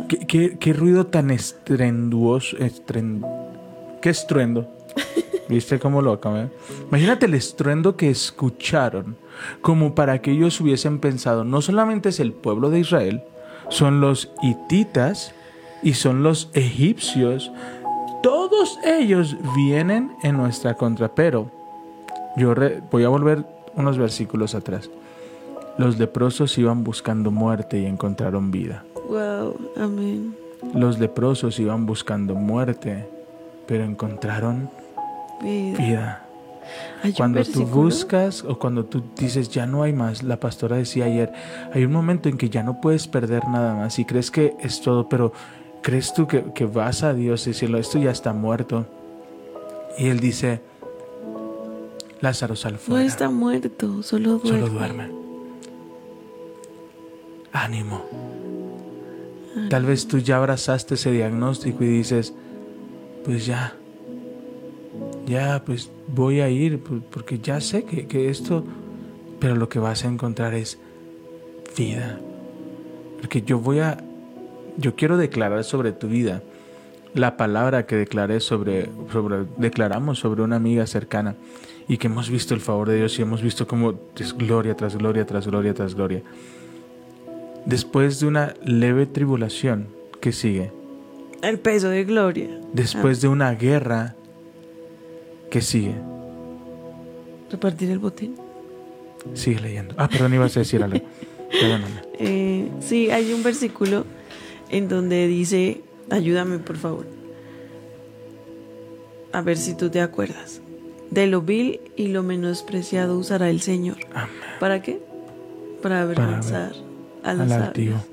¿Qué, 0.08 0.18
qué, 0.26 0.56
qué 0.58 0.72
ruido 0.72 1.06
tan 1.06 1.30
estrenduoso. 1.30 2.56
estren- 2.58 3.24
¿Qué 4.02 4.10
estruendo? 4.10 4.68
¿Viste 5.48 5.78
cómo 5.78 6.02
lo 6.02 6.12
acabé? 6.12 6.48
Imagínate 6.88 7.26
el 7.26 7.34
estruendo 7.34 7.96
que 7.96 8.10
escucharon, 8.10 9.16
como 9.60 9.94
para 9.94 10.20
que 10.20 10.32
ellos 10.32 10.60
hubiesen 10.60 10.98
pensado, 10.98 11.44
no 11.44 11.62
solamente 11.62 12.08
es 12.08 12.18
el 12.20 12.32
pueblo 12.32 12.70
de 12.70 12.80
Israel, 12.80 13.22
son 13.68 14.00
los 14.00 14.30
hititas 14.42 15.32
y 15.82 15.94
son 15.94 16.22
los 16.22 16.50
egipcios. 16.54 17.50
Todos 18.22 18.78
ellos 18.84 19.36
vienen 19.56 20.12
en 20.22 20.36
nuestra 20.36 20.74
contra, 20.74 21.14
pero 21.14 21.50
yo 22.36 22.54
re- 22.54 22.82
voy 22.90 23.04
a 23.04 23.08
volver 23.08 23.44
unos 23.74 23.98
versículos 23.98 24.54
atrás. 24.54 24.90
Los 25.78 25.98
leprosos 25.98 26.56
iban 26.58 26.82
buscando 26.84 27.30
muerte 27.30 27.78
y 27.80 27.84
encontraron 27.86 28.50
vida. 28.50 28.84
Wow, 29.08 29.54
amén. 29.76 30.34
Los 30.74 30.98
leprosos 30.98 31.58
iban 31.60 31.84
buscando 31.86 32.34
muerte, 32.34 33.06
pero 33.66 33.84
encontraron 33.84 34.70
Vida. 35.42 35.76
vida. 35.78 36.25
Hay 37.02 37.12
Cuando 37.12 37.42
tú 37.44 37.64
buscas 37.66 38.42
o 38.42 38.58
cuando 38.58 38.84
tú 38.84 39.02
dices 39.16 39.48
ya 39.50 39.66
no 39.66 39.82
hay 39.82 39.92
más, 39.92 40.22
la 40.22 40.40
pastora 40.40 40.76
decía 40.76 41.04
ayer, 41.06 41.32
hay 41.72 41.84
un 41.84 41.92
momento 41.92 42.28
en 42.28 42.36
que 42.36 42.48
ya 42.50 42.62
no 42.62 42.80
puedes 42.80 43.06
perder 43.06 43.46
nada 43.48 43.74
más 43.74 43.98
y 43.98 44.04
crees 44.04 44.30
que 44.30 44.54
es 44.60 44.80
todo, 44.80 45.08
pero 45.08 45.32
crees 45.82 46.12
tú 46.14 46.26
que, 46.26 46.44
que 46.54 46.64
vas 46.64 47.02
a 47.02 47.14
Dios 47.14 47.46
y 47.46 47.50
decirlo, 47.50 47.78
esto 47.78 47.98
ya 47.98 48.10
está 48.10 48.32
muerto. 48.32 48.86
Y 49.98 50.08
él 50.08 50.20
dice, 50.20 50.60
Lázaro 52.20 52.56
sal 52.56 52.74
No 52.74 52.78
fuera. 52.78 53.04
está 53.04 53.30
muerto, 53.30 54.02
solo 54.02 54.38
duerme. 54.38 54.60
Solo 54.60 54.72
duerme. 54.72 55.10
Ánimo. 57.52 58.02
Tal 59.70 59.86
vez 59.86 60.06
tú 60.06 60.18
ya 60.18 60.36
abrazaste 60.36 60.94
ese 60.94 61.10
diagnóstico 61.10 61.82
y 61.82 61.88
dices, 61.88 62.34
pues 63.24 63.46
ya, 63.46 63.74
ya, 65.26 65.62
pues 65.64 65.90
voy 66.08 66.40
a 66.40 66.48
ir, 66.48 66.80
porque 66.80 67.38
ya 67.38 67.60
sé 67.60 67.84
que, 67.84 68.06
que 68.06 68.30
esto, 68.30 68.64
pero 69.40 69.56
lo 69.56 69.68
que 69.68 69.78
vas 69.78 70.04
a 70.04 70.08
encontrar 70.08 70.54
es 70.54 70.78
vida. 71.76 72.18
Porque 73.20 73.42
yo 73.42 73.58
voy 73.58 73.80
a, 73.80 73.98
yo 74.76 74.94
quiero 74.94 75.16
declarar 75.16 75.64
sobre 75.64 75.92
tu 75.92 76.08
vida 76.08 76.42
la 77.14 77.36
palabra 77.36 77.86
que 77.86 77.96
declaré 77.96 78.40
sobre, 78.40 78.90
sobre, 79.10 79.46
declaramos 79.56 80.18
sobre 80.18 80.42
una 80.42 80.56
amiga 80.56 80.86
cercana 80.86 81.34
y 81.88 81.96
que 81.96 82.08
hemos 82.08 82.28
visto 82.28 82.52
el 82.54 82.60
favor 82.60 82.88
de 82.88 82.96
Dios 82.96 83.18
y 83.18 83.22
hemos 83.22 83.42
visto 83.42 83.66
como 83.66 83.94
es 84.18 84.36
gloria 84.36 84.76
tras 84.76 84.96
gloria 84.96 85.24
tras 85.24 85.46
gloria 85.46 85.72
tras 85.72 85.94
gloria. 85.94 86.22
Después 87.64 88.20
de 88.20 88.26
una 88.26 88.54
leve 88.64 89.06
tribulación 89.06 89.88
que 90.20 90.32
sigue, 90.32 90.72
El 91.42 91.58
peso 91.58 91.88
de 91.88 92.04
gloria. 92.04 92.60
después 92.72 93.20
de 93.20 93.28
una 93.28 93.52
guerra 93.54 94.14
que 95.50 95.60
sigue, 95.60 95.94
Repartir 97.50 97.90
el 97.90 97.98
botín. 98.00 98.34
sigue 99.34 99.60
leyendo. 99.60 99.94
Ah, 99.98 100.08
perdón, 100.08 100.34
ibas 100.34 100.56
a 100.56 100.60
decir 100.60 100.82
algo. 100.82 100.98
Perdóname. 101.50 102.02
Eh, 102.18 102.68
sí, 102.80 103.10
hay 103.10 103.32
un 103.32 103.42
versículo 103.44 104.04
en 104.68 104.88
donde 104.88 105.26
dice, 105.28 105.82
ayúdame 106.10 106.58
por 106.58 106.76
favor. 106.76 107.06
A 109.32 109.42
ver 109.42 109.56
si 109.56 109.76
tú 109.76 109.90
te 109.90 110.00
acuerdas. 110.00 110.60
De 111.10 111.28
lo 111.28 111.40
vil 111.42 111.80
y 111.94 112.08
lo 112.08 112.24
menospreciado 112.24 113.16
usará 113.16 113.48
el 113.48 113.60
Señor. 113.60 113.98
Amén. 114.12 114.30
¿Para 114.58 114.82
qué? 114.82 115.00
Para 115.82 116.02
avergonzar 116.02 116.72
a 117.22 117.32
los 117.34 117.50
Al 117.52 117.62
altivo. 117.62 118.04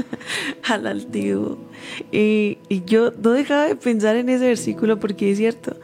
al 0.68 0.86
altivo. 0.86 1.58
Y, 2.12 2.58
y 2.68 2.84
yo 2.84 3.12
no 3.20 3.30
dejaba 3.32 3.64
de 3.66 3.74
pensar 3.74 4.14
en 4.16 4.28
ese 4.28 4.46
versículo 4.46 5.00
porque 5.00 5.32
es 5.32 5.38
cierto. 5.38 5.76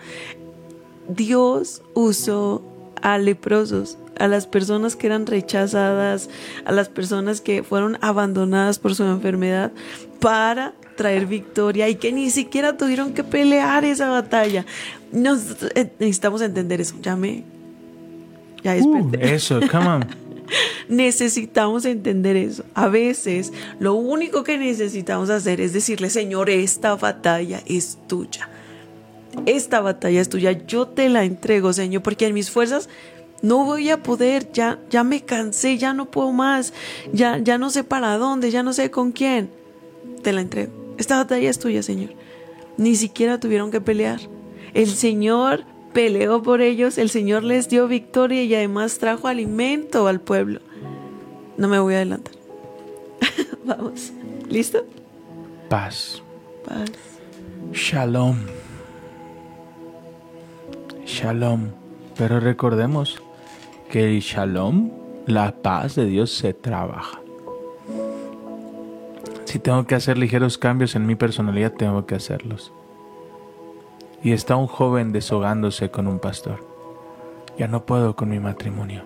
Dios 1.09 1.83
usó 1.95 2.63
a 3.03 3.19
leprosos, 3.19 3.99
a 4.19 4.29
las 4.29 4.47
personas 4.47 4.97
que 4.97 5.07
eran 5.07 5.27
rechazadas, 5.27 6.31
a 6.65 6.73
las 6.73 6.89
personas 6.89 7.41
que 7.41 7.63
fueron 7.63 7.99
abandonadas 8.01 8.79
por 8.79 8.95
su 8.95 9.05
enfermedad, 9.05 9.73
para 10.21 10.73
traer 10.97 11.27
victoria 11.27 11.89
y 11.89 11.97
que 11.97 12.13
ni 12.13 12.31
siquiera 12.31 12.77
tuvieron 12.77 13.13
que 13.13 13.25
pelear 13.25 13.85
esa 13.85 14.09
batalla. 14.09 14.65
Nos, 15.13 15.63
eh, 15.75 15.91
necesitamos 15.99 16.41
entender 16.43 16.81
eso. 16.81 16.95
Ya 17.03 17.17
me... 17.17 17.45
Ya 18.63 18.75
Uh, 18.77 19.11
desperté. 19.11 19.35
eso, 19.35 19.61
come 19.71 19.87
on. 19.87 20.07
Necesitamos 20.89 21.85
entender 21.85 22.37
eso. 22.37 22.65
A 22.75 22.89
veces 22.89 23.53
lo 23.79 23.95
único 23.95 24.43
que 24.43 24.57
necesitamos 24.57 25.29
hacer 25.29 25.61
es 25.61 25.73
decirle, 25.75 26.09
Señor, 26.09 26.49
esta 26.49 26.97
batalla 26.97 27.63
es 27.67 27.99
tuya. 28.07 28.49
Esta 29.47 29.81
batalla 29.81 30.21
es 30.21 30.29
tuya. 30.29 30.53
Yo 30.67 30.87
te 30.89 31.09
la 31.09 31.25
entrego, 31.25 31.73
Señor, 31.73 32.03
porque 32.03 32.27
en 32.27 32.35
mis 32.35 32.51
fuerzas 32.51 32.89
no 33.43 33.65
voy 33.65 33.91
a 33.91 34.03
poder. 34.03 34.51
Ya, 34.53 34.79
ya 34.91 35.05
me 35.05 35.25
cansé, 35.25 35.79
ya 35.79 35.93
no 35.93 36.11
puedo 36.11 36.33
más. 36.33 36.73
Ya, 37.13 37.39
ya 37.39 37.59
no 37.59 37.71
sé 37.71 37.85
para 37.85 38.17
dónde, 38.17 38.51
ya 38.51 38.63
no 38.63 38.73
sé 38.73 38.91
con 38.91 39.13
quién. 39.13 39.51
Te 40.23 40.33
la 40.33 40.41
entrego. 40.41 40.73
Esta 40.99 41.17
batalla 41.17 41.51
es 41.51 41.59
tuya, 41.59 41.83
Señor. 41.83 42.11
Ni 42.77 42.97
siquiera 42.97 43.39
tuvieron 43.39 43.71
que 43.71 43.81
pelear. 43.81 44.21
El 44.73 44.89
Señor 44.89 45.65
peleó 45.93 46.43
por 46.43 46.61
ellos, 46.61 46.99
el 46.99 47.09
Señor 47.09 47.45
les 47.45 47.69
dio 47.69 47.87
victoria 47.87 48.43
y 48.43 48.55
además 48.55 48.99
trajo 48.99 49.29
alimento 49.29 50.09
al 50.09 50.21
pueblo. 50.21 50.61
No 51.57 51.69
me 51.69 51.79
voy 51.79 51.95
a 51.95 51.99
adelantar. 51.99 52.35
Vamos. 53.65 54.13
¿Listo? 54.49 54.85
Paz. 55.69 56.23
Paz. 56.65 56.91
Shalom. 57.73 58.37
Shalom. 61.07 61.69
Pero 62.17 62.41
recordemos 62.41 63.23
que 63.91 64.05
el 64.05 64.21
shalom, 64.21 64.91
la 65.27 65.53
paz 65.53 65.95
de 65.97 66.07
Dios, 66.07 66.31
se 66.33 66.55
trabaja. 66.55 67.21
Si 69.45 69.59
tengo 69.59 69.87
que 69.87 69.95
hacer 69.95 70.19
ligeros 70.19 70.59
cambios 70.59 70.97
en 70.97 71.07
mi 71.07 71.15
personalidad, 71.15 71.73
tengo 71.73 72.07
que 72.07 72.15
hacerlos. 72.15 72.73
y 74.23 74.33
está 74.33 74.57
un 74.57 74.67
joven 74.67 75.13
deshogándose 75.13 75.91
con 75.91 76.07
un 76.07 76.19
pastor. 76.19 76.67
Ya 77.59 77.69
no 77.69 77.85
puedo 77.85 78.17
con 78.17 78.31
mi 78.31 78.41
matrimonio. 78.41 79.03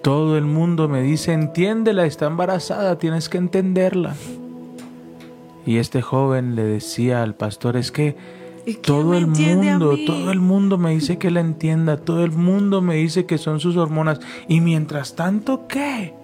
Todo 0.00 0.38
el 0.38 0.44
mundo 0.46 0.88
me 0.88 1.02
dice, 1.02 1.34
entiéndela, 1.34 2.06
está 2.06 2.26
embarazada, 2.26 2.98
tienes 2.98 3.28
que 3.28 3.36
entenderla. 3.36 4.14
Y 5.66 5.76
este 5.76 6.00
joven 6.00 6.56
le 6.56 6.64
decía 6.64 7.22
al 7.22 7.34
pastor, 7.34 7.76
es 7.76 7.92
que 7.92 8.16
¿Y 8.66 8.74
quién 8.74 8.82
todo 8.82 9.14
el 9.14 9.26
mundo, 9.26 9.96
todo 10.06 10.30
el 10.30 10.40
mundo 10.40 10.78
me 10.78 10.92
dice 10.92 11.18
que 11.18 11.30
la 11.30 11.40
entienda, 11.40 11.98
todo 11.98 12.24
el 12.24 12.32
mundo 12.32 12.80
me 12.80 12.96
dice 12.96 13.26
que 13.26 13.36
son 13.36 13.60
sus 13.60 13.76
hormonas. 13.76 14.20
Y 14.48 14.60
mientras 14.60 15.16
tanto, 15.16 15.66
¿qué? 15.68 16.14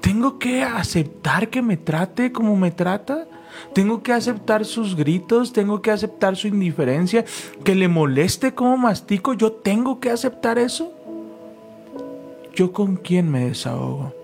¿Tengo 0.00 0.38
que 0.38 0.62
aceptar 0.62 1.48
que 1.48 1.60
me 1.60 1.76
trate 1.76 2.32
como 2.32 2.56
me 2.56 2.70
trata? 2.70 3.26
¿Tengo 3.74 4.02
que 4.02 4.12
aceptar 4.12 4.64
sus 4.64 4.96
gritos? 4.96 5.52
¿Tengo 5.52 5.82
que 5.82 5.90
aceptar 5.90 6.36
su 6.36 6.48
indiferencia? 6.48 7.24
¿Que 7.62 7.74
le 7.74 7.88
moleste 7.88 8.54
cómo 8.54 8.76
mastico? 8.76 9.34
¿Yo 9.34 9.52
tengo 9.52 10.00
que 10.00 10.10
aceptar 10.10 10.58
eso? 10.58 10.92
¿Yo 12.54 12.72
con 12.72 12.96
quién 12.96 13.30
me 13.30 13.46
desahogo? 13.46 14.14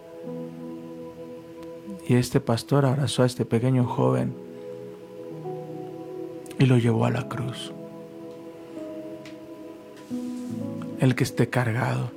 Y 2.08 2.14
este 2.14 2.40
pastor 2.40 2.86
abrazó 2.86 3.22
a 3.22 3.26
este 3.26 3.44
pequeño 3.44 3.84
joven 3.84 4.49
y 6.60 6.66
lo 6.66 6.76
llevó 6.76 7.06
a 7.06 7.10
la 7.10 7.26
cruz. 7.26 7.72
El 11.00 11.14
que 11.16 11.24
esté 11.24 11.48
cargado, 11.48 12.12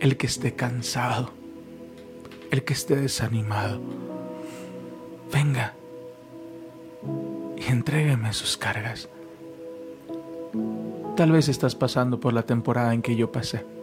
el 0.00 0.16
que 0.16 0.26
esté 0.26 0.54
cansado, 0.54 1.30
el 2.50 2.64
que 2.64 2.72
esté 2.72 2.96
desanimado, 2.96 3.78
venga 5.30 5.74
y 7.58 7.70
entrégueme 7.70 8.32
sus 8.32 8.56
cargas. 8.56 9.10
Tal 11.14 11.30
vez 11.30 11.48
estás 11.48 11.74
pasando 11.74 12.18
por 12.18 12.32
la 12.32 12.42
temporada 12.42 12.94
en 12.94 13.02
que 13.02 13.14
yo 13.14 13.30
pasé 13.30 13.77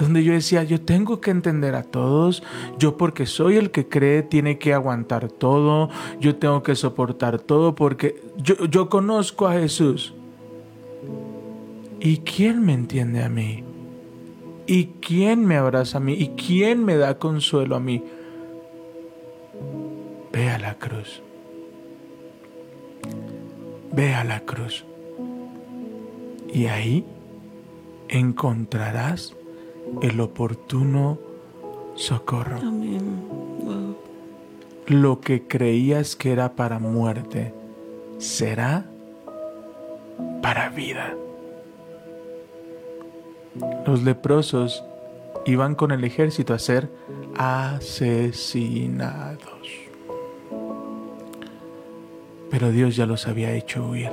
donde 0.00 0.24
yo 0.24 0.32
decía, 0.32 0.64
yo 0.64 0.80
tengo 0.80 1.20
que 1.20 1.30
entender 1.30 1.74
a 1.74 1.82
todos, 1.82 2.42
yo 2.78 2.96
porque 2.96 3.26
soy 3.26 3.56
el 3.56 3.70
que 3.70 3.86
cree 3.86 4.22
tiene 4.22 4.58
que 4.58 4.72
aguantar 4.72 5.28
todo, 5.30 5.90
yo 6.18 6.36
tengo 6.36 6.62
que 6.62 6.74
soportar 6.74 7.38
todo 7.38 7.74
porque 7.74 8.22
yo, 8.38 8.64
yo 8.64 8.88
conozco 8.88 9.46
a 9.46 9.54
Jesús. 9.54 10.14
¿Y 12.00 12.18
quién 12.18 12.64
me 12.64 12.72
entiende 12.72 13.22
a 13.22 13.28
mí? 13.28 13.62
¿Y 14.66 14.86
quién 15.00 15.44
me 15.44 15.56
abraza 15.56 15.98
a 15.98 16.00
mí? 16.00 16.14
¿Y 16.14 16.28
quién 16.28 16.82
me 16.82 16.96
da 16.96 17.18
consuelo 17.18 17.76
a 17.76 17.80
mí? 17.80 18.02
Ve 20.32 20.48
a 20.48 20.58
la 20.58 20.74
cruz. 20.76 21.20
Ve 23.92 24.14
a 24.14 24.24
la 24.24 24.40
cruz. 24.40 24.86
Y 26.52 26.66
ahí 26.66 27.04
encontrarás 28.08 29.36
el 30.02 30.20
oportuno 30.20 31.18
socorro. 31.94 32.58
Amén. 32.58 33.24
Wow. 33.62 33.96
Lo 34.86 35.20
que 35.20 35.46
creías 35.46 36.16
que 36.16 36.32
era 36.32 36.52
para 36.54 36.78
muerte 36.78 37.54
será 38.18 38.86
para 40.42 40.68
vida. 40.70 41.14
Los 43.86 44.02
leprosos 44.02 44.84
iban 45.46 45.74
con 45.74 45.90
el 45.90 46.04
ejército 46.04 46.54
a 46.54 46.58
ser 46.58 46.90
asesinados. 47.36 48.60
Pero 52.50 52.70
Dios 52.72 52.96
ya 52.96 53.06
los 53.06 53.26
había 53.28 53.52
hecho 53.52 53.86
huir. 53.88 54.10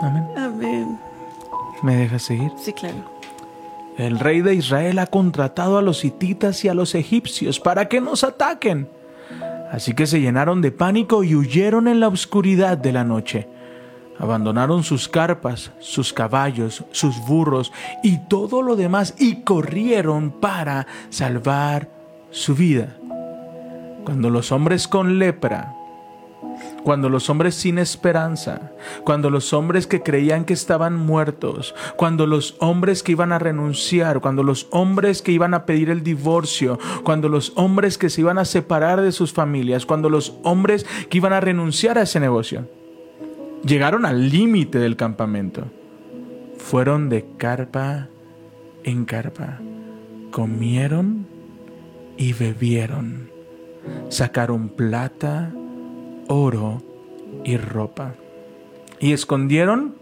Amén. 0.00 0.24
Amén. 0.36 1.05
¿Me 1.82 1.96
dejas 1.96 2.22
seguir? 2.22 2.50
Sí, 2.58 2.72
claro. 2.72 3.16
El 3.98 4.18
rey 4.18 4.42
de 4.42 4.54
Israel 4.54 4.98
ha 4.98 5.06
contratado 5.06 5.78
a 5.78 5.82
los 5.82 6.04
hititas 6.04 6.64
y 6.64 6.68
a 6.68 6.74
los 6.74 6.94
egipcios 6.94 7.60
para 7.60 7.88
que 7.88 8.00
nos 8.00 8.24
ataquen. 8.24 8.88
Así 9.72 9.94
que 9.94 10.06
se 10.06 10.20
llenaron 10.20 10.60
de 10.60 10.70
pánico 10.70 11.24
y 11.24 11.34
huyeron 11.34 11.88
en 11.88 12.00
la 12.00 12.08
oscuridad 12.08 12.78
de 12.78 12.92
la 12.92 13.04
noche. 13.04 13.48
Abandonaron 14.18 14.82
sus 14.82 15.08
carpas, 15.08 15.72
sus 15.78 16.12
caballos, 16.12 16.84
sus 16.90 17.18
burros 17.26 17.72
y 18.02 18.18
todo 18.28 18.62
lo 18.62 18.76
demás 18.76 19.14
y 19.18 19.42
corrieron 19.42 20.30
para 20.30 20.86
salvar 21.10 21.90
su 22.30 22.54
vida. 22.54 22.96
Cuando 24.04 24.30
los 24.30 24.52
hombres 24.52 24.88
con 24.88 25.18
lepra 25.18 25.75
cuando 26.86 27.08
los 27.08 27.28
hombres 27.30 27.56
sin 27.56 27.78
esperanza, 27.78 28.70
cuando 29.02 29.28
los 29.28 29.52
hombres 29.52 29.88
que 29.88 30.04
creían 30.04 30.44
que 30.44 30.52
estaban 30.52 30.94
muertos, 30.94 31.74
cuando 31.96 32.28
los 32.28 32.54
hombres 32.60 33.02
que 33.02 33.10
iban 33.10 33.32
a 33.32 33.40
renunciar, 33.40 34.20
cuando 34.20 34.44
los 34.44 34.68
hombres 34.70 35.20
que 35.20 35.32
iban 35.32 35.52
a 35.52 35.66
pedir 35.66 35.90
el 35.90 36.04
divorcio, 36.04 36.78
cuando 37.02 37.28
los 37.28 37.52
hombres 37.56 37.98
que 37.98 38.08
se 38.08 38.20
iban 38.20 38.38
a 38.38 38.44
separar 38.44 39.00
de 39.00 39.10
sus 39.10 39.32
familias, 39.32 39.84
cuando 39.84 40.08
los 40.08 40.34
hombres 40.44 40.86
que 41.10 41.18
iban 41.18 41.32
a 41.32 41.40
renunciar 41.40 41.98
a 41.98 42.02
ese 42.02 42.20
negocio, 42.20 42.70
llegaron 43.64 44.06
al 44.06 44.30
límite 44.30 44.78
del 44.78 44.94
campamento, 44.94 45.64
fueron 46.56 47.08
de 47.08 47.26
carpa 47.36 48.06
en 48.84 49.06
carpa, 49.06 49.58
comieron 50.30 51.26
y 52.16 52.32
bebieron, 52.32 53.28
sacaron 54.08 54.68
plata, 54.68 55.52
oro 56.28 56.82
y 57.44 57.56
ropa. 57.56 58.14
Y 59.00 59.12
escondieron 59.12 59.96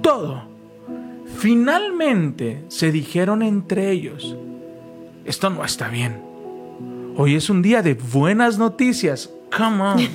todo. 0.00 0.44
Finalmente 1.38 2.64
se 2.68 2.92
dijeron 2.92 3.42
entre 3.42 3.90
ellos, 3.90 4.36
esto 5.24 5.50
no 5.50 5.64
está 5.64 5.88
bien. 5.88 6.20
Hoy 7.16 7.34
es 7.34 7.50
un 7.50 7.62
día 7.62 7.82
de 7.82 7.94
buenas 7.94 8.58
noticias. 8.58 9.30
Come 9.56 9.82
on. 9.82 9.98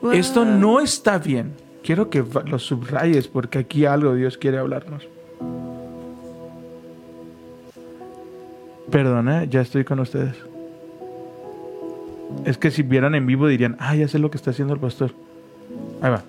Wow. 0.00 0.12
Esto 0.12 0.44
no 0.44 0.78
está 0.78 1.18
bien. 1.18 1.54
Quiero 1.82 2.08
que 2.08 2.24
lo 2.46 2.60
subrayes 2.60 3.26
porque 3.26 3.58
aquí 3.58 3.84
algo 3.84 4.14
Dios 4.14 4.38
quiere 4.38 4.58
hablarnos. 4.58 5.08
Perdón, 8.90 9.28
¿eh? 9.28 9.48
ya 9.50 9.60
estoy 9.60 9.84
con 9.84 9.98
ustedes. 9.98 10.36
Es 12.44 12.58
que 12.58 12.70
si 12.70 12.82
vieran 12.82 13.14
en 13.14 13.26
vivo 13.26 13.46
dirían, 13.48 13.76
ah, 13.78 13.94
ya 13.94 14.08
sé 14.08 14.18
lo 14.18 14.30
que 14.30 14.36
está 14.36 14.50
haciendo 14.50 14.74
el 14.74 14.80
pastor. 14.80 15.12
Ahí 16.00 16.10
va. 16.10 16.24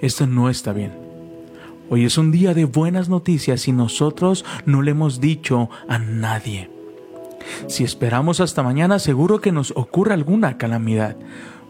Esto 0.00 0.26
no 0.26 0.48
está 0.48 0.72
bien. 0.72 0.92
Hoy 1.88 2.04
es 2.04 2.16
un 2.18 2.32
día 2.32 2.54
de 2.54 2.64
buenas 2.64 3.08
noticias 3.08 3.68
y 3.68 3.72
nosotros 3.72 4.44
no 4.64 4.82
le 4.82 4.92
hemos 4.92 5.20
dicho 5.20 5.68
a 5.88 5.98
nadie. 5.98 6.70
Si 7.66 7.84
esperamos 7.84 8.40
hasta 8.40 8.62
mañana, 8.62 8.98
seguro 8.98 9.40
que 9.40 9.52
nos 9.52 9.72
ocurra 9.76 10.14
alguna 10.14 10.58
calamidad. 10.58 11.16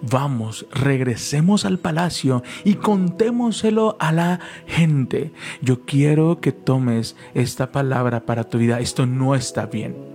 Vamos, 0.00 0.66
regresemos 0.72 1.64
al 1.64 1.78
palacio 1.78 2.42
y 2.64 2.74
contémoselo 2.74 3.96
a 4.00 4.12
la 4.12 4.40
gente. 4.66 5.32
Yo 5.60 5.82
quiero 5.82 6.40
que 6.40 6.52
tomes 6.52 7.16
esta 7.34 7.70
palabra 7.70 8.20
para 8.20 8.44
tu 8.44 8.58
vida. 8.58 8.80
Esto 8.80 9.06
no 9.06 9.34
está 9.34 9.66
bien. 9.66 10.11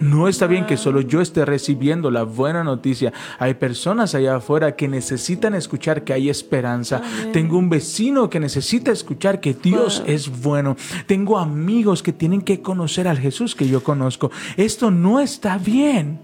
No 0.00 0.26
está 0.28 0.46
bien 0.46 0.66
que 0.66 0.76
solo 0.76 1.00
yo 1.00 1.20
esté 1.20 1.44
recibiendo 1.44 2.10
la 2.10 2.24
buena 2.24 2.64
noticia. 2.64 3.12
Hay 3.38 3.54
personas 3.54 4.14
allá 4.14 4.36
afuera 4.36 4.74
que 4.74 4.88
necesitan 4.88 5.54
escuchar 5.54 6.02
que 6.02 6.12
hay 6.12 6.28
esperanza. 6.28 7.00
Tengo 7.32 7.58
un 7.58 7.70
vecino 7.70 8.28
que 8.28 8.40
necesita 8.40 8.90
escuchar 8.90 9.40
que 9.40 9.54
Dios 9.54 10.02
es 10.06 10.42
bueno. 10.42 10.76
Tengo 11.06 11.38
amigos 11.38 12.02
que 12.02 12.12
tienen 12.12 12.42
que 12.42 12.60
conocer 12.60 13.06
al 13.06 13.18
Jesús 13.18 13.54
que 13.54 13.68
yo 13.68 13.84
conozco. 13.84 14.30
Esto 14.56 14.90
no 14.90 15.20
está 15.20 15.58
bien. 15.58 16.18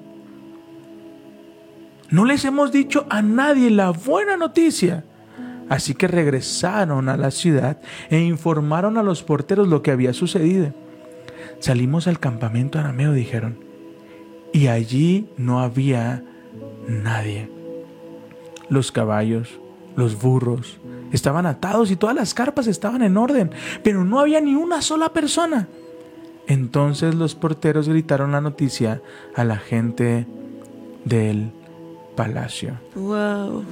No 2.11 2.25
les 2.25 2.45
hemos 2.45 2.73
dicho 2.73 3.07
a 3.09 3.23
nadie 3.23 3.71
la 3.71 3.91
buena 3.91 4.37
noticia. 4.37 5.05
Así 5.69 5.95
que 5.95 6.09
regresaron 6.09 7.09
a 7.09 7.17
la 7.17 7.31
ciudad 7.31 7.81
e 8.11 8.19
informaron 8.19 8.99
a 8.99 9.05
los 9.05 9.23
porteros 9.23 9.69
lo 9.69 9.83
que 9.83 9.93
había 9.93 10.13
sucedido. 10.13 10.75
Salimos 11.61 12.07
al 12.07 12.18
campamento 12.18 12.79
arameo, 12.79 13.12
dijeron, 13.12 13.59
y 14.53 14.66
allí 14.66 15.29
no 15.37 15.61
había 15.61 16.25
nadie. 16.88 17.49
Los 18.68 18.90
caballos, 18.92 19.61
los 19.96 20.20
burros, 20.20 20.79
estaban 21.12 21.46
atados 21.46 21.90
y 21.90 21.96
todas 21.96 22.16
las 22.16 22.35
carpas 22.35 22.66
estaban 22.66 23.03
en 23.03 23.16
orden, 23.16 23.51
pero 23.83 24.05
no 24.05 24.20
había 24.20 24.40
ni 24.40 24.55
una 24.55 24.83
sola 24.83 25.12
persona. 25.12 25.68
Entonces 26.46 27.14
los 27.14 27.35
porteros 27.35 27.88
gritaron 27.88 28.33
la 28.33 28.40
noticia 28.40 29.03
a 29.37 29.44
la 29.44 29.57
gente 29.57 30.27
del 31.05 31.53
palacio. 32.16 32.75
Wow. 32.94 33.64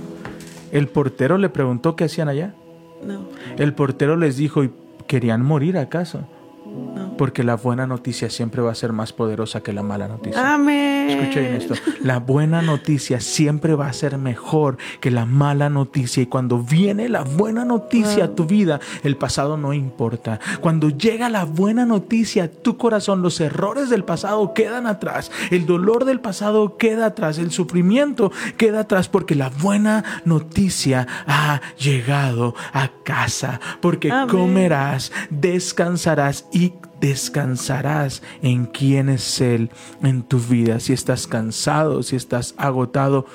El 0.70 0.88
portero 0.88 1.38
le 1.38 1.48
preguntó 1.48 1.96
qué 1.96 2.04
hacían 2.04 2.28
allá. 2.28 2.54
No, 3.02 3.28
El 3.56 3.74
portero 3.74 4.16
les 4.16 4.36
dijo, 4.36 4.64
¿y 4.64 4.72
querían 5.06 5.44
morir 5.44 5.78
acaso? 5.78 6.26
no. 6.66 7.07
Porque 7.18 7.44
la 7.44 7.56
buena 7.56 7.86
noticia 7.86 8.30
siempre 8.30 8.62
va 8.62 8.72
a 8.72 8.74
ser 8.74 8.92
más 8.92 9.12
poderosa 9.12 9.60
que 9.60 9.72
la 9.72 9.82
mala 9.82 10.08
noticia. 10.08 10.54
Amén. 10.54 11.10
Escucha 11.10 11.40
bien 11.40 11.54
esto. 11.54 11.74
La 12.00 12.18
buena 12.18 12.62
noticia 12.62 13.20
siempre 13.20 13.74
va 13.74 13.88
a 13.88 13.92
ser 13.92 14.16
mejor 14.16 14.78
que 15.00 15.10
la 15.10 15.26
mala 15.26 15.68
noticia. 15.68 16.22
Y 16.22 16.26
cuando 16.26 16.58
viene 16.58 17.08
la 17.08 17.22
buena 17.22 17.64
noticia 17.64 18.24
a 18.24 18.28
tu 18.34 18.46
vida, 18.46 18.80
el 19.02 19.16
pasado 19.16 19.56
no 19.56 19.72
importa. 19.74 20.40
Cuando 20.60 20.90
llega 20.90 21.28
la 21.28 21.44
buena 21.44 21.84
noticia 21.84 22.44
a 22.44 22.48
tu 22.48 22.76
corazón, 22.76 23.22
los 23.22 23.40
errores 23.40 23.90
del 23.90 24.04
pasado 24.04 24.54
quedan 24.54 24.86
atrás. 24.86 25.30
El 25.50 25.66
dolor 25.66 26.04
del 26.04 26.20
pasado 26.20 26.76
queda 26.76 27.06
atrás. 27.06 27.38
El 27.38 27.50
sufrimiento 27.50 28.32
queda 28.56 28.80
atrás 28.80 29.08
porque 29.08 29.34
la 29.34 29.48
buena 29.48 30.04
noticia 30.24 31.06
ha 31.26 31.60
llegado 31.78 32.54
a 32.72 32.90
casa. 33.04 33.60
Porque 33.80 34.10
Amén. 34.12 34.28
comerás, 34.28 35.12
descansarás 35.30 36.46
y 36.52 36.74
descansarás 37.00 38.22
en 38.42 38.66
quién 38.66 39.08
es 39.08 39.40
Él 39.40 39.70
en 40.02 40.22
tu 40.22 40.38
vida. 40.38 40.80
Si 40.80 40.92
estás 40.92 41.26
cansado, 41.26 42.02
si 42.02 42.16
estás 42.16 42.54
agotado, 42.56 43.26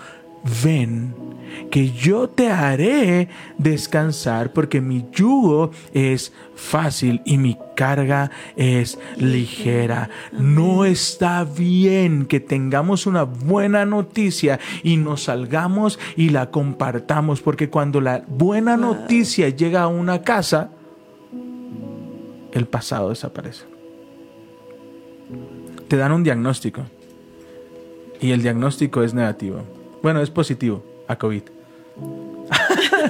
ven 0.64 1.14
que 1.70 1.92
yo 1.92 2.30
te 2.30 2.50
haré 2.50 3.30
descansar 3.58 4.54
porque 4.54 4.82
mi 4.82 5.06
yugo 5.12 5.72
es 5.94 6.34
fácil 6.56 7.22
y 7.26 7.38
mi 7.38 7.58
carga 7.76 8.32
es 8.56 9.00
ligera. 9.18 10.10
No 10.32 10.86
está 10.86 11.44
bien 11.44 12.26
que 12.26 12.40
tengamos 12.40 13.06
una 13.06 13.24
buena 13.24 13.86
noticia 13.86 14.60
y 14.84 14.98
nos 14.98 15.24
salgamos 15.24 16.00
y 16.16 16.30
la 16.30 16.52
compartamos 16.52 17.42
porque 17.42 17.70
cuando 17.70 18.02
la 18.02 18.24
buena 18.28 18.78
noticia 18.78 19.50
llega 19.50 19.84
a 19.84 19.88
una 19.88 20.22
casa, 20.22 20.72
el 22.54 22.66
pasado 22.68 23.10
desaparece. 23.10 23.66
Te 25.88 25.98
dan 25.98 26.12
un 26.12 26.24
diagnóstico 26.24 26.84
y 28.22 28.32
el 28.32 28.42
diagnóstico 28.42 29.04
es 29.04 29.14
negativo. 29.14 29.62
Bueno, 30.02 30.22
es 30.22 30.30
positivo 30.30 30.84
a 31.08 31.18
COVID. 31.18 31.44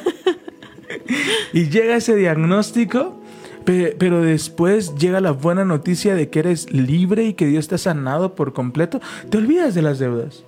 y 1.53 1.69
llega 1.69 1.95
ese 1.95 2.15
diagnóstico, 2.15 3.19
pe- 3.65 3.95
pero 3.97 4.21
después 4.21 4.95
llega 4.95 5.21
la 5.21 5.31
buena 5.31 5.65
noticia 5.65 6.15
de 6.15 6.29
que 6.29 6.39
eres 6.39 6.71
libre 6.71 7.25
y 7.25 7.33
que 7.33 7.47
Dios 7.47 7.67
te 7.67 7.75
ha 7.75 7.79
sanado 7.79 8.35
por 8.35 8.53
completo. 8.53 8.99
Te 9.29 9.37
olvidas 9.37 9.75
de 9.75 9.81
las 9.81 9.99
deudas. 9.99 10.43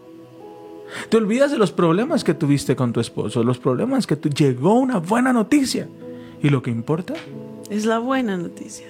Te 1.09 1.17
olvidas 1.17 1.51
de 1.51 1.57
los 1.57 1.71
problemas 1.71 2.23
que 2.23 2.33
tuviste 2.33 2.75
con 2.75 2.93
tu 2.93 2.99
esposo, 2.99 3.43
los 3.43 3.57
problemas 3.57 4.05
que 4.07 4.15
tu... 4.15 4.29
llegó 4.29 4.75
una 4.75 4.99
buena 4.99 5.33
noticia. 5.33 5.87
Y 6.43 6.49
lo 6.49 6.61
que 6.61 6.69
importa 6.69 7.13
Es 7.69 7.85
la 7.85 7.99
buena 7.99 8.37
noticia. 8.37 8.87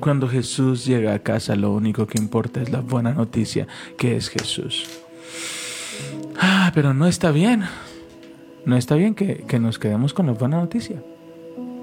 Cuando 0.00 0.28
Jesús 0.28 0.84
llega 0.84 1.14
a 1.14 1.18
casa, 1.18 1.56
lo 1.56 1.72
único 1.72 2.06
que 2.06 2.18
importa 2.18 2.60
es 2.62 2.70
la 2.70 2.80
buena 2.80 3.12
noticia, 3.12 3.66
que 3.96 4.16
es 4.16 4.28
Jesús. 4.28 4.86
Ah, 6.38 6.72
pero 6.74 6.94
no 6.94 7.06
está 7.06 7.30
bien. 7.32 7.64
No 8.64 8.76
está 8.76 8.94
bien 8.94 9.14
que, 9.14 9.44
que 9.46 9.58
nos 9.58 9.78
quedemos 9.78 10.14
con 10.14 10.26
la 10.26 10.32
buena 10.32 10.58
noticia. 10.58 11.02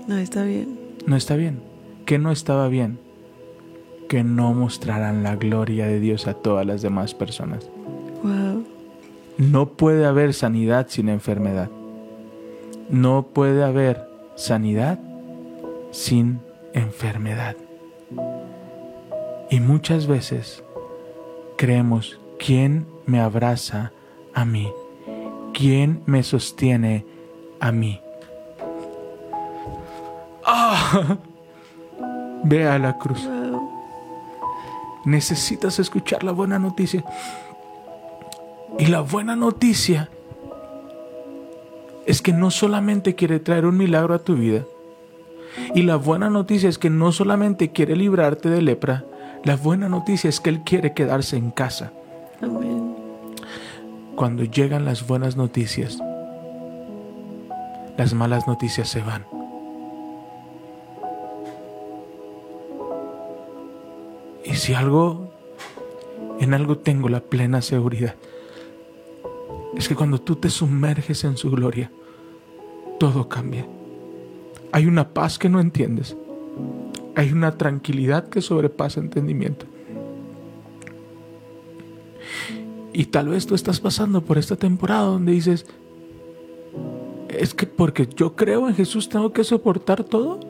No 0.07 0.17
está 0.17 0.43
bien. 0.43 0.79
No 1.05 1.15
está 1.15 1.35
bien. 1.35 1.61
¿Qué 2.05 2.17
no 2.19 2.31
estaba 2.31 2.67
bien? 2.67 2.99
Que 4.07 4.23
no 4.23 4.53
mostrarán 4.53 5.23
la 5.23 5.35
gloria 5.35 5.87
de 5.87 5.99
Dios 5.99 6.27
a 6.27 6.33
todas 6.33 6.65
las 6.65 6.81
demás 6.81 7.13
personas. 7.13 7.69
Wow. 8.23 8.65
No 9.37 9.69
puede 9.69 10.05
haber 10.05 10.33
sanidad 10.33 10.87
sin 10.89 11.09
enfermedad. 11.09 11.69
No 12.89 13.27
puede 13.33 13.63
haber 13.63 14.07
sanidad 14.35 14.99
sin 15.91 16.39
enfermedad. 16.73 17.55
Y 19.49 19.59
muchas 19.59 20.07
veces 20.07 20.63
creemos, 21.57 22.19
¿quién 22.37 22.85
me 23.05 23.19
abraza 23.19 23.91
a 24.33 24.45
mí? 24.45 24.71
¿Quién 25.53 26.03
me 26.05 26.23
sostiene 26.23 27.05
a 27.59 27.71
mí? 27.71 28.01
¡Ah! 30.45 31.17
Ve 32.43 32.67
a 32.67 32.77
la 32.77 32.97
cruz. 32.97 33.27
Necesitas 35.05 35.79
escuchar 35.79 36.23
la 36.23 36.31
buena 36.31 36.59
noticia. 36.59 37.03
Y 38.77 38.87
la 38.87 39.01
buena 39.01 39.35
noticia 39.35 40.09
es 42.05 42.21
que 42.21 42.31
no 42.31 42.51
solamente 42.51 43.15
quiere 43.15 43.39
traer 43.39 43.65
un 43.65 43.77
milagro 43.77 44.13
a 44.13 44.19
tu 44.19 44.35
vida. 44.35 44.63
Y 45.73 45.83
la 45.83 45.95
buena 45.95 46.29
noticia 46.29 46.69
es 46.69 46.77
que 46.77 46.89
no 46.89 47.11
solamente 47.11 47.71
quiere 47.71 47.95
librarte 47.95 48.49
de 48.49 48.61
lepra. 48.61 49.05
La 49.43 49.55
buena 49.55 49.89
noticia 49.89 50.29
es 50.29 50.39
que 50.39 50.49
Él 50.49 50.61
quiere 50.61 50.93
quedarse 50.93 51.37
en 51.37 51.51
casa. 51.51 51.91
Amén. 52.41 52.95
Cuando 54.15 54.43
llegan 54.43 54.85
las 54.85 55.05
buenas 55.05 55.37
noticias, 55.37 55.99
las 57.97 58.13
malas 58.13 58.47
noticias 58.47 58.89
se 58.89 59.01
van. 59.01 59.25
Y 64.43 64.55
si 64.55 64.73
algo, 64.73 65.33
en 66.39 66.53
algo 66.53 66.77
tengo 66.77 67.09
la 67.09 67.19
plena 67.19 67.61
seguridad, 67.61 68.15
es 69.75 69.87
que 69.87 69.95
cuando 69.95 70.19
tú 70.19 70.35
te 70.37 70.49
sumerges 70.49 71.23
en 71.23 71.37
su 71.37 71.51
gloria, 71.51 71.91
todo 72.99 73.29
cambia. 73.29 73.67
Hay 74.77 74.85
una 74.85 75.11
paz 75.11 75.39
que 75.39 75.49
no 75.49 75.59
entiendes. 75.59 76.15
Hay 77.15 77.31
una 77.31 77.57
tranquilidad 77.57 78.29
que 78.29 78.43
sobrepasa 78.43 78.99
entendimiento. 78.99 79.65
Y 82.93 83.05
tal 83.05 83.29
vez 83.29 83.47
tú 83.47 83.55
estás 83.55 83.79
pasando 83.79 84.21
por 84.21 84.37
esta 84.37 84.55
temporada 84.55 85.05
donde 85.05 85.31
dices, 85.31 85.65
es 87.27 87.55
que 87.55 87.65
porque 87.65 88.07
yo 88.15 88.35
creo 88.35 88.67
en 88.67 88.75
Jesús 88.75 89.09
tengo 89.09 89.33
que 89.33 89.43
soportar 89.43 90.03
todo. 90.03 90.41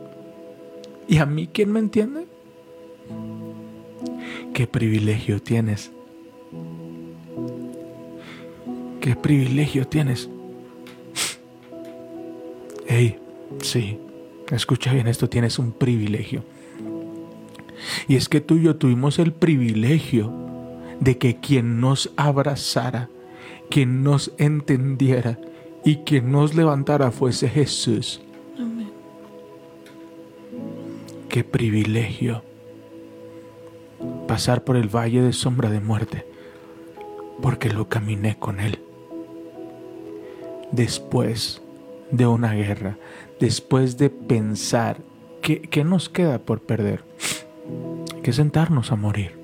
¿Y 1.07 1.19
a 1.19 1.25
mí 1.25 1.47
quién 1.47 1.71
me 1.71 1.79
entiende? 1.79 2.27
¿Qué 4.53 4.67
privilegio 4.67 5.41
tienes? 5.41 5.89
¿Qué 8.99 9.15
privilegio 9.15 9.87
tienes? 9.87 10.29
Hey, 12.87 13.17
sí, 13.61 13.97
escucha 14.51 14.93
bien 14.93 15.07
esto, 15.07 15.29
tienes 15.29 15.59
un 15.59 15.71
privilegio. 15.71 16.43
Y 18.07 18.15
es 18.15 18.29
que 18.29 18.41
tú 18.41 18.55
y 18.55 18.63
yo 18.63 18.75
tuvimos 18.75 19.19
el 19.19 19.33
privilegio 19.33 20.31
de 20.99 21.17
que 21.17 21.37
quien 21.39 21.79
nos 21.79 22.11
abrazara, 22.15 23.09
quien 23.69 24.03
nos 24.03 24.31
entendiera 24.37 25.37
y 25.83 25.97
quien 25.97 26.31
nos 26.31 26.55
levantara 26.55 27.11
fuese 27.11 27.49
Jesús. 27.49 28.21
Amén. 28.57 28.89
Qué 31.29 31.43
privilegio 31.43 32.43
pasar 34.27 34.63
por 34.63 34.75
el 34.75 34.93
valle 34.93 35.21
de 35.21 35.33
sombra 35.33 35.69
de 35.69 35.79
muerte, 35.79 36.25
porque 37.41 37.69
lo 37.69 37.87
caminé 37.89 38.37
con 38.37 38.59
Él. 38.59 38.79
Después 40.71 41.61
de 42.11 42.27
una 42.27 42.53
guerra, 42.53 42.97
después 43.39 43.97
de 43.97 44.09
pensar 44.09 44.97
qué, 45.41 45.83
nos 45.83 46.09
queda 46.09 46.39
por 46.39 46.61
perder, 46.61 47.03
que 48.23 48.33
sentarnos 48.33 48.91
a 48.91 48.95
morir. 48.95 49.37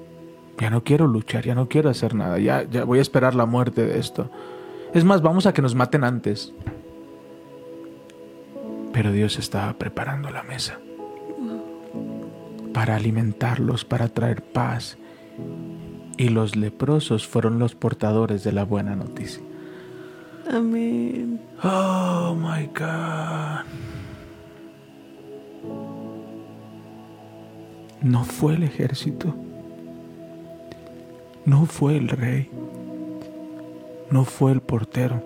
Ya 0.60 0.70
no 0.70 0.84
quiero 0.84 1.08
luchar, 1.08 1.46
ya 1.46 1.56
no 1.56 1.68
quiero 1.68 1.90
hacer 1.90 2.14
nada, 2.16 2.40
ya, 2.40 2.64
ya 2.64 2.84
voy 2.84 3.00
a 3.00 3.02
esperar 3.02 3.36
la 3.36 3.46
muerte 3.46 3.86
de 3.86 4.00
esto. 4.00 4.30
Es 4.94 5.04
más, 5.04 5.22
vamos 5.22 5.46
a 5.46 5.54
que 5.54 5.62
nos 5.62 5.76
maten 5.76 6.04
antes. 6.04 6.54
Pero 8.92 9.12
Dios 9.12 9.40
estaba 9.40 9.74
preparando 9.74 10.30
la 10.30 10.44
mesa 10.44 10.80
para 12.74 12.96
alimentarlos, 12.96 13.86
para 13.86 14.10
traer 14.10 14.42
paz. 14.44 14.98
Y 16.18 16.30
los 16.30 16.56
leprosos 16.56 17.26
fueron 17.26 17.60
los 17.60 17.76
portadores 17.76 18.44
de 18.44 18.52
la 18.52 18.66
buena 18.66 18.96
noticia. 18.96 19.42
Amén. 20.52 21.40
Oh 21.66 22.36
my 22.36 22.68
God. 22.68 23.64
No 28.02 28.26
fue 28.26 28.56
el 28.56 28.64
ejército. 28.64 29.34
No 31.46 31.66
fue 31.66 31.96
el 31.96 32.10
rey. 32.10 32.50
No 34.12 34.26
fue 34.26 34.52
el 34.52 34.62
portero. 34.62 35.24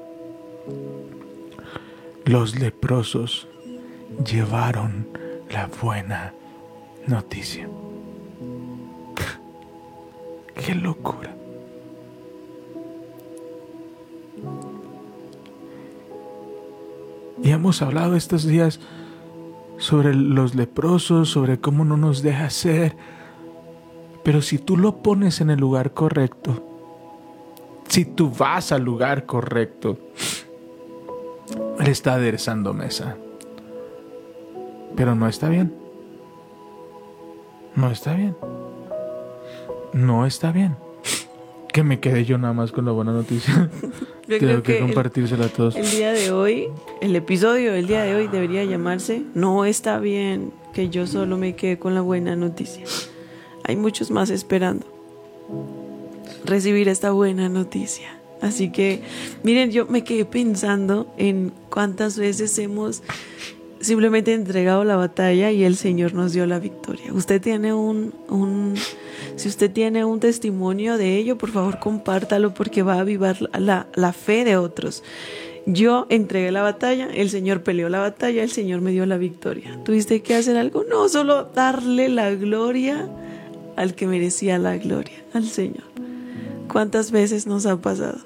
Los 2.25 2.59
leprosos 2.59 3.47
llevaron 4.23 5.07
la 5.49 5.67
buena 5.81 6.35
noticia. 7.07 7.67
¡Qué 10.53 10.75
locura! 10.75 11.36
Hemos 17.58 17.82
hablado 17.82 18.16
estos 18.16 18.45
días 18.45 18.80
sobre 19.78 20.14
los 20.14 20.55
leprosos, 20.55 21.30
sobre 21.30 21.60
cómo 21.60 21.86
no 21.86 21.97
nos 21.97 22.22
deja 22.22 22.49
ser, 22.49 22.95
Pero 24.24 24.41
si 24.41 24.58
tú 24.58 24.76
lo 24.76 24.97
pones 24.97 25.39
en 25.39 25.49
el 25.49 25.60
lugar 25.60 25.93
correcto, 25.93 26.62
si 27.88 28.03
tú 28.03 28.30
vas 28.30 28.74
al 28.74 28.84
lugar 28.84 29.26
correcto, 29.26 29.97
Él 31.80 31.88
está 31.88 32.16
aderezando 32.16 32.74
mesa. 32.74 33.16
Pero 34.97 35.16
no 35.16 35.30
está 35.30 35.47
bien. 35.47 35.74
No 37.76 37.89
está 37.89 38.16
bien. 38.16 38.36
No 39.93 40.26
está 40.26 40.51
bien. 40.51 40.76
Que 41.72 41.84
me 41.84 42.01
quede 42.01 42.26
yo 42.26 42.38
nada 42.38 42.53
más 42.53 42.74
con 42.74 42.84
la 42.84 42.91
buena 42.91 43.14
noticia. 43.14 43.70
Yo 44.28 44.38
creo 44.39 44.57
que 44.63 44.73
que 44.73 44.78
el- 44.80 44.86
compartírsela 44.86 45.45
a 45.45 45.49
todos. 45.49 45.75
El 45.75 45.89
día 45.89 46.11
de 46.11 46.32
hoy, 46.32 46.67
el 47.01 47.15
episodio 47.15 47.71
del 47.73 47.88
día 47.88 48.03
de 48.03 48.15
hoy 48.15 48.28
debería 48.28 48.63
llamarse 48.65 49.21
No 49.34 49.65
está 49.65 49.99
bien 49.99 50.51
que 50.73 50.89
yo 50.89 51.07
solo 51.07 51.38
me 51.38 51.55
quede 51.55 51.80
con 51.80 51.95
la 51.95 52.01
buena 52.01 52.36
noticia. 52.36 52.84
Hay 53.63 53.75
muchos 53.75 54.11
más 54.11 54.30
esperando 54.30 54.86
recibir 56.45 56.88
esta 56.89 57.11
buena 57.11 57.49
noticia. 57.49 58.19
Así 58.41 58.71
que, 58.71 59.01
miren, 59.43 59.71
yo 59.71 59.88
me 59.88 60.03
quedé 60.03 60.23
pensando 60.25 61.11
en 61.17 61.51
cuántas 61.69 62.17
veces 62.19 62.57
hemos 62.59 63.01
simplemente 63.80 64.34
entregado 64.34 64.84
la 64.84 64.95
batalla 64.95 65.51
y 65.51 65.63
el 65.63 65.75
Señor 65.75 66.13
nos 66.13 66.34
dio 66.34 66.45
la 66.45 66.59
victoria. 66.59 67.11
Usted 67.13 67.41
tiene 67.41 67.73
un, 67.73 68.13
un 68.30 68.75
si 69.38 69.47
usted 69.47 69.71
tiene 69.71 70.03
un 70.03 70.19
testimonio 70.19 70.97
de 70.97 71.15
ello, 71.15 71.38
por 71.38 71.51
favor 71.51 71.79
compártalo 71.79 72.55
porque 72.55 72.81
va 72.81 72.95
a 72.95 73.01
avivar 73.01 73.38
la, 73.57 73.88
la, 73.93 74.11
fe 74.11 74.43
de 74.43 74.57
otros. 74.57 75.03
Yo 75.67 76.07
entregué 76.09 76.51
la 76.51 76.63
batalla, 76.63 77.07
el 77.13 77.29
Señor 77.29 77.61
peleó 77.61 77.88
la 77.88 77.99
batalla, 77.99 78.41
el 78.41 78.49
Señor 78.49 78.81
me 78.81 78.91
dio 78.91 79.05
la 79.05 79.17
victoria. 79.17 79.79
¿Tuviste 79.83 80.23
que 80.23 80.33
hacer 80.33 80.57
algo? 80.57 80.83
No, 80.89 81.07
solo 81.07 81.43
darle 81.53 82.09
la 82.09 82.31
gloria 82.31 83.07
al 83.75 83.93
que 83.93 84.07
merecía 84.07 84.57
la 84.57 84.75
gloria, 84.77 85.23
al 85.33 85.45
Señor. 85.45 85.83
¿Cuántas 86.67 87.11
veces 87.11 87.45
nos 87.45 87.67
ha 87.67 87.77
pasado? 87.77 88.17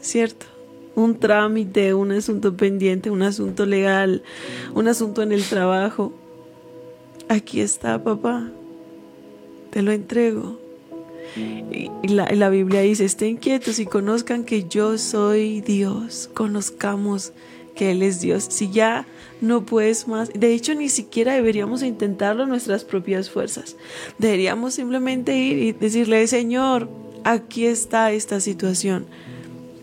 ¿Cierto? 0.00 0.46
Un 0.94 1.18
trámite, 1.18 1.92
un 1.92 2.12
asunto 2.12 2.56
pendiente, 2.56 3.10
un 3.10 3.22
asunto 3.22 3.66
legal, 3.66 4.22
un 4.74 4.86
asunto 4.86 5.22
en 5.22 5.32
el 5.32 5.42
trabajo. 5.42 6.12
Aquí 7.28 7.60
está, 7.60 8.02
papá. 8.04 8.48
Te 9.72 9.80
lo 9.80 9.90
entrego. 9.90 10.58
Y 11.34 12.08
la, 12.08 12.50
Biblia 12.50 12.82
dice, 12.82 13.06
estén 13.06 13.38
quietos 13.38 13.78
y 13.78 13.86
conozcan 13.86 14.44
que 14.44 14.68
yo 14.68 14.98
soy 14.98 15.62
Dios. 15.62 16.28
Conozcamos 16.34 17.32
que 17.74 17.92
Él 17.92 18.02
es 18.02 18.20
Dios. 18.20 18.44
Si 18.50 18.70
ya 18.70 19.06
no 19.40 19.64
puedes 19.64 20.06
más, 20.06 20.30
de 20.34 20.52
hecho 20.52 20.74
ni 20.74 20.90
siquiera 20.90 21.32
deberíamos 21.32 21.82
intentarlo 21.82 22.42
en 22.42 22.50
nuestras 22.50 22.84
propias 22.84 23.30
fuerzas. 23.30 23.76
Deberíamos 24.18 24.74
simplemente 24.74 25.38
ir 25.38 25.58
y 25.58 25.72
decirle, 25.72 26.26
Señor, 26.26 26.90
aquí 27.24 27.64
está 27.64 28.12
esta 28.12 28.40
situación. 28.40 29.06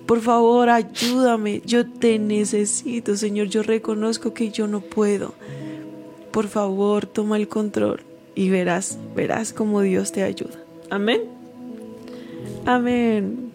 Por 0.06 0.22
favor, 0.22 0.70
ayúdame. 0.70 1.64
Yo 1.66 1.90
te 1.90 2.20
necesito, 2.20 3.16
Señor. 3.16 3.48
Yo 3.48 3.64
reconozco 3.64 4.36
que 4.36 4.52
yo 4.52 4.68
no 4.68 4.82
puedo. 4.82 5.34
Por 6.30 6.48
favor, 6.48 7.08
toma 7.08 7.38
el 7.38 7.48
control 7.48 8.09
y 8.36 8.50
verás, 8.50 8.98
verás 9.16 9.54
cómo 9.54 9.82
Dios 9.82 10.12
te 10.12 10.24
ayuda. 10.24 10.60
Amén. 10.90 11.22
Amén. 12.66 13.52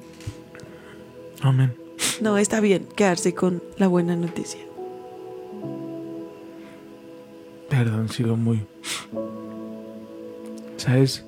Amén. 1.40 1.74
No, 2.20 2.38
está 2.38 2.60
bien 2.60 2.86
quedarse 2.96 3.34
con 3.34 3.62
la 3.76 3.88
buena 3.88 4.16
noticia. 4.16 4.60
Perdón, 7.68 8.08
sigo 8.08 8.36
muy. 8.36 8.64
¿Sabes? 10.76 11.24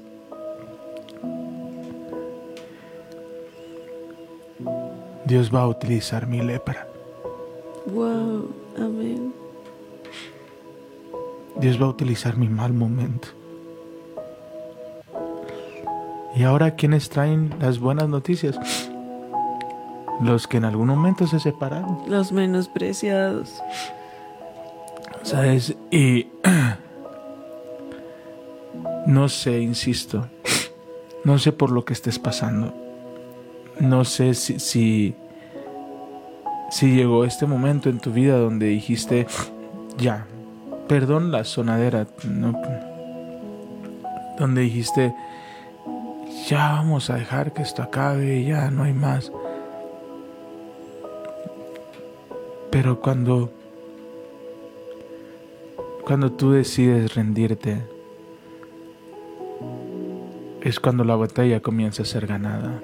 Dios 5.25 5.53
va 5.53 5.63
a 5.63 5.69
utilizar 5.69 6.27
mi 6.27 6.41
lepra. 6.41 6.87
Wow, 7.87 8.49
amén. 8.79 9.33
Dios 11.61 11.81
va 11.81 11.87
a 11.87 11.89
utilizar 11.89 12.37
mi 12.37 12.49
mal 12.49 12.73
momento. 12.73 13.29
Y 16.37 16.43
ahora, 16.43 16.73
¿quiénes 16.73 17.09
traen 17.09 17.55
las 17.61 17.79
buenas 17.79 18.11
noticias? 18.11 18.59
Los 20.21 20.47
que 20.47 20.59
en 20.59 20.67
algún 20.67 20.89
momento 20.89 21.27
se 21.27 21.41
separaron. 21.41 21.99
Los 22.09 22.31
menospreciados. 22.31 23.63
¿Sabes? 25.23 25.75
Y 25.91 26.29
no 29.07 29.31
sé, 29.31 29.61
insisto, 29.61 30.29
no 31.25 31.39
sé 31.39 31.53
por 31.53 31.71
lo 31.71 31.87
que 31.87 31.95
estés 31.95 32.19
pasando. 32.19 32.75
No 33.81 34.05
sé 34.05 34.35
si, 34.35 34.59
si, 34.59 35.15
si 36.71 36.95
llegó 36.95 37.25
este 37.25 37.47
momento 37.47 37.89
en 37.89 37.99
tu 37.99 38.13
vida 38.13 38.39
donde 38.39 38.67
dijiste, 38.67 39.27
ya, 39.97 40.27
perdón 40.89 41.31
la 41.33 41.45
sonadera, 41.45 42.07
no, 42.29 42.61
donde 44.39 44.63
dijiste, 44.63 45.15
ya 46.49 46.73
vamos 46.73 47.11
a 47.11 47.15
dejar 47.15 47.53
que 47.53 47.63
esto 47.63 47.83
acabe, 47.83 48.45
ya 48.45 48.71
no 48.71 48.85
hay 48.85 48.93
más. 48.93 49.33
Pero 52.71 53.01
cuando 53.01 53.51
cuando 56.07 56.31
tú 56.31 56.53
decides 56.53 57.17
rendirte, 57.17 57.83
es 60.61 60.79
cuando 60.79 61.03
la 61.03 61.17
batalla 61.17 61.61
comienza 61.61 62.03
a 62.03 62.07
ser 62.07 62.29
ganada. 62.29 62.81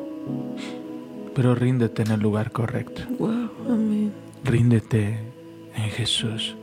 Pero 1.33 1.55
ríndete 1.55 2.03
en 2.03 2.11
el 2.11 2.21
lugar 2.21 2.51
correcto. 2.51 3.03
Wow. 3.21 4.11
Ríndete 4.45 5.21
en 5.77 5.91
Jesús. 5.91 6.57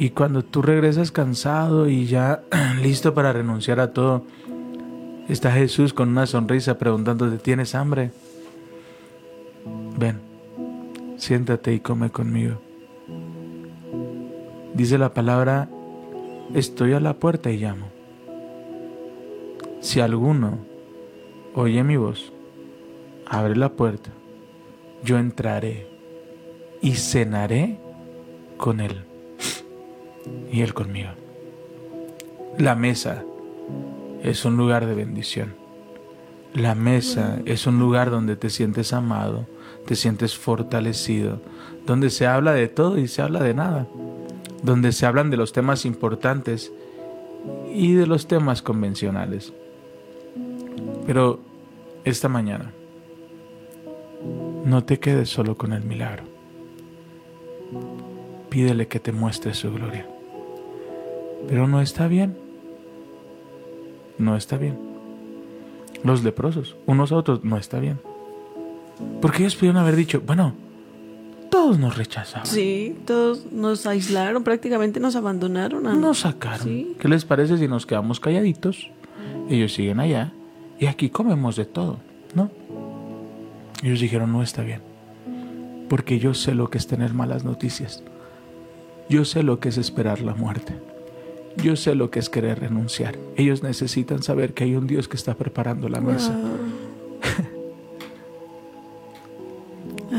Y 0.00 0.10
cuando 0.10 0.44
tú 0.44 0.62
regresas 0.62 1.10
cansado 1.10 1.88
y 1.88 2.06
ya 2.06 2.44
listo 2.82 3.14
para 3.14 3.32
renunciar 3.32 3.80
a 3.80 3.92
todo, 3.92 4.24
está 5.28 5.50
Jesús 5.50 5.92
con 5.92 6.08
una 6.10 6.26
sonrisa 6.26 6.78
preguntándote, 6.78 7.38
¿tienes 7.38 7.74
hambre? 7.74 8.12
Ven, 9.98 10.20
siéntate 11.16 11.74
y 11.74 11.80
come 11.80 12.10
conmigo. 12.10 12.60
Dice 14.72 14.98
la 14.98 15.12
palabra, 15.12 15.68
estoy 16.54 16.92
a 16.92 17.00
la 17.00 17.14
puerta 17.14 17.50
y 17.50 17.58
llamo. 17.58 17.88
Si 19.80 19.98
alguno 19.98 20.58
oye 21.56 21.82
mi 21.82 21.96
voz, 21.96 22.32
abre 23.26 23.56
la 23.56 23.70
puerta, 23.70 24.10
yo 25.02 25.18
entraré 25.18 25.88
y 26.80 26.92
cenaré 26.94 27.80
con 28.56 28.78
él 28.78 29.07
y 30.50 30.62
él 30.62 30.74
conmigo. 30.74 31.10
La 32.58 32.74
mesa 32.74 33.24
es 34.22 34.44
un 34.44 34.56
lugar 34.56 34.86
de 34.86 34.94
bendición. 34.94 35.54
La 36.54 36.74
mesa 36.74 37.40
es 37.44 37.66
un 37.66 37.78
lugar 37.78 38.10
donde 38.10 38.36
te 38.36 38.50
sientes 38.50 38.92
amado, 38.92 39.46
te 39.86 39.94
sientes 39.94 40.36
fortalecido, 40.36 41.40
donde 41.86 42.10
se 42.10 42.26
habla 42.26 42.52
de 42.52 42.68
todo 42.68 42.98
y 42.98 43.06
se 43.06 43.22
habla 43.22 43.40
de 43.42 43.54
nada, 43.54 43.86
donde 44.62 44.92
se 44.92 45.06
hablan 45.06 45.30
de 45.30 45.36
los 45.36 45.52
temas 45.52 45.84
importantes 45.84 46.72
y 47.72 47.92
de 47.94 48.06
los 48.06 48.26
temas 48.26 48.62
convencionales. 48.62 49.52
Pero 51.06 51.40
esta 52.04 52.28
mañana, 52.28 52.72
no 54.64 54.84
te 54.84 54.98
quedes 54.98 55.28
solo 55.28 55.56
con 55.56 55.72
el 55.72 55.84
milagro. 55.84 56.24
Pídele 58.48 58.88
que 58.88 59.00
te 59.00 59.12
muestre 59.12 59.54
su 59.54 59.72
gloria. 59.72 60.06
Pero 61.46 61.66
no 61.68 61.80
está 61.80 62.08
bien. 62.08 62.36
No 64.18 64.36
está 64.36 64.56
bien. 64.56 64.76
Los 66.04 66.22
leprosos, 66.24 66.76
unos 66.86 67.12
a 67.12 67.16
otros, 67.16 67.44
no 67.44 67.56
está 67.56 67.78
bien. 67.78 67.98
Porque 69.20 69.38
ellos 69.42 69.56
pudieron 69.56 69.78
haber 69.80 69.96
dicho, 69.96 70.20
bueno, 70.24 70.54
todos 71.50 71.78
nos 71.78 71.96
rechazaban. 71.96 72.46
Sí, 72.46 72.96
todos 73.04 73.50
nos 73.52 73.86
aislaron, 73.86 74.42
prácticamente 74.44 75.00
nos 75.00 75.16
abandonaron. 75.16 75.86
a- 75.86 75.94
Nos 75.94 76.20
sacaron. 76.20 76.66
Sí. 76.66 76.96
¿Qué 76.98 77.08
les 77.08 77.24
parece 77.24 77.58
si 77.58 77.68
nos 77.68 77.86
quedamos 77.86 78.20
calladitos? 78.20 78.90
Ellos 79.48 79.72
siguen 79.72 80.00
allá 80.00 80.32
y 80.78 80.86
aquí 80.86 81.10
comemos 81.10 81.56
de 81.56 81.64
todo, 81.64 81.98
¿no? 82.34 82.50
Ellos 83.82 84.00
dijeron, 84.00 84.32
no 84.32 84.42
está 84.42 84.62
bien. 84.62 84.82
Porque 85.88 86.18
yo 86.18 86.34
sé 86.34 86.54
lo 86.54 86.68
que 86.70 86.78
es 86.78 86.86
tener 86.86 87.14
malas 87.14 87.44
noticias. 87.44 88.02
Yo 89.08 89.24
sé 89.24 89.42
lo 89.42 89.58
que 89.58 89.70
es 89.70 89.78
esperar 89.78 90.20
la 90.20 90.34
muerte. 90.34 90.74
Yo 91.62 91.76
sé 91.76 91.94
lo 91.94 92.10
que 92.10 92.18
es 92.20 92.30
querer 92.30 92.60
renunciar. 92.60 93.18
Ellos 93.36 93.62
necesitan 93.62 94.22
saber 94.22 94.54
que 94.54 94.64
hay 94.64 94.74
un 94.76 94.86
Dios 94.86 95.08
que 95.08 95.16
está 95.16 95.34
preparando 95.34 95.88
la 95.88 96.00
mesa. 96.00 96.36
Wow. 96.36 96.58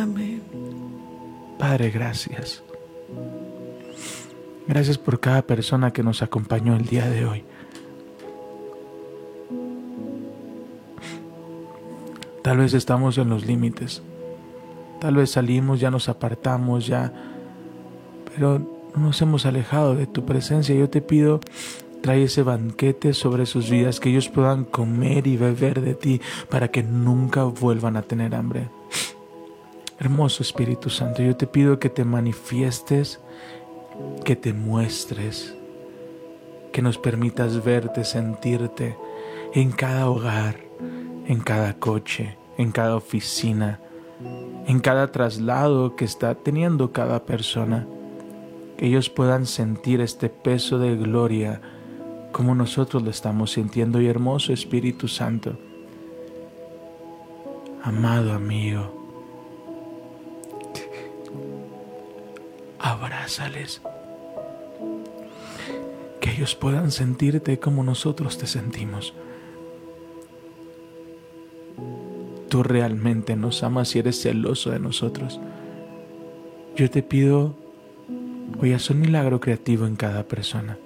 Amén. 0.01 0.41
Padre, 1.57 1.91
gracias. 1.91 2.61
Gracias 4.67 4.97
por 4.97 5.19
cada 5.19 5.41
persona 5.41 5.91
que 5.91 6.03
nos 6.03 6.21
acompañó 6.21 6.75
el 6.75 6.85
día 6.85 7.09
de 7.09 7.25
hoy. 7.25 7.43
Tal 12.43 12.57
vez 12.57 12.73
estamos 12.73 13.17
en 13.17 13.29
los 13.29 13.45
límites. 13.45 14.01
Tal 14.99 15.15
vez 15.15 15.31
salimos, 15.31 15.79
ya 15.79 15.89
nos 15.89 16.09
apartamos, 16.09 16.85
ya... 16.85 17.13
Pero 18.35 18.78
nos 18.95 19.21
hemos 19.21 19.45
alejado 19.45 19.95
de 19.95 20.07
tu 20.07 20.25
presencia. 20.25 20.75
Yo 20.75 20.89
te 20.89 21.01
pido, 21.01 21.39
trae 22.01 22.23
ese 22.23 22.43
banquete 22.43 23.13
sobre 23.13 23.45
sus 23.45 23.69
vidas, 23.69 23.99
que 23.99 24.09
ellos 24.09 24.29
puedan 24.29 24.65
comer 24.65 25.27
y 25.27 25.37
beber 25.37 25.81
de 25.81 25.95
ti 25.95 26.21
para 26.49 26.69
que 26.69 26.83
nunca 26.83 27.43
vuelvan 27.43 27.97
a 27.97 28.01
tener 28.01 28.35
hambre. 28.35 28.69
Hermoso 29.99 30.43
Espíritu 30.43 30.89
Santo, 30.89 31.21
yo 31.21 31.35
te 31.35 31.45
pido 31.45 31.79
que 31.79 31.89
te 31.89 32.05
manifiestes, 32.05 33.19
que 34.23 34.35
te 34.35 34.53
muestres, 34.53 35.55
que 36.71 36.81
nos 36.81 36.97
permitas 36.97 37.63
verte, 37.63 38.05
sentirte 38.05 38.95
en 39.53 39.71
cada 39.71 40.09
hogar, 40.09 40.57
en 41.27 41.41
cada 41.41 41.73
coche, 41.73 42.37
en 42.57 42.71
cada 42.71 42.95
oficina, 42.95 43.81
en 44.67 44.79
cada 44.79 45.11
traslado 45.11 45.95
que 45.95 46.05
está 46.05 46.35
teniendo 46.35 46.93
cada 46.93 47.25
persona. 47.25 47.85
Que 48.79 48.87
ellos 48.87 49.09
puedan 49.09 49.45
sentir 49.45 49.99
este 49.99 50.29
peso 50.29 50.79
de 50.79 50.95
gloria 50.95 51.59
como 52.31 52.55
nosotros 52.55 53.03
lo 53.03 53.09
estamos 53.09 53.51
sintiendo 53.51 53.99
y 53.99 54.07
hermoso 54.07 54.53
Espíritu 54.53 55.09
Santo. 55.09 55.59
Amado 57.83 58.31
amigo, 58.31 58.89
abrázales. 62.79 63.81
Que 66.21 66.31
ellos 66.31 66.55
puedan 66.55 66.91
sentirte 66.91 67.59
como 67.59 67.83
nosotros 67.83 68.37
te 68.37 68.47
sentimos. 68.47 69.13
Tú 72.47 72.63
realmente 72.63 73.35
nos 73.35 73.61
amas 73.61 73.93
y 73.97 73.99
eres 73.99 74.21
celoso 74.21 74.71
de 74.71 74.79
nosotros. 74.79 75.37
Yo 76.77 76.89
te 76.89 77.03
pido, 77.03 77.58
hoy 78.61 78.73
haz 78.73 78.89
un 78.89 79.01
milagro 79.01 79.39
creativo 79.39 79.85
en 79.85 79.95
cada 79.95 80.23
persona. 80.23 80.77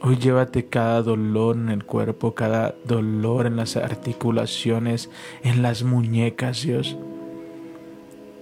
Hoy 0.00 0.16
llévate 0.16 0.66
cada 0.66 1.02
dolor 1.02 1.56
en 1.56 1.68
el 1.68 1.84
cuerpo, 1.84 2.34
cada 2.34 2.74
dolor 2.84 3.46
en 3.46 3.56
las 3.56 3.76
articulaciones, 3.76 5.10
en 5.42 5.62
las 5.62 5.82
muñecas, 5.82 6.62
Dios. 6.62 6.96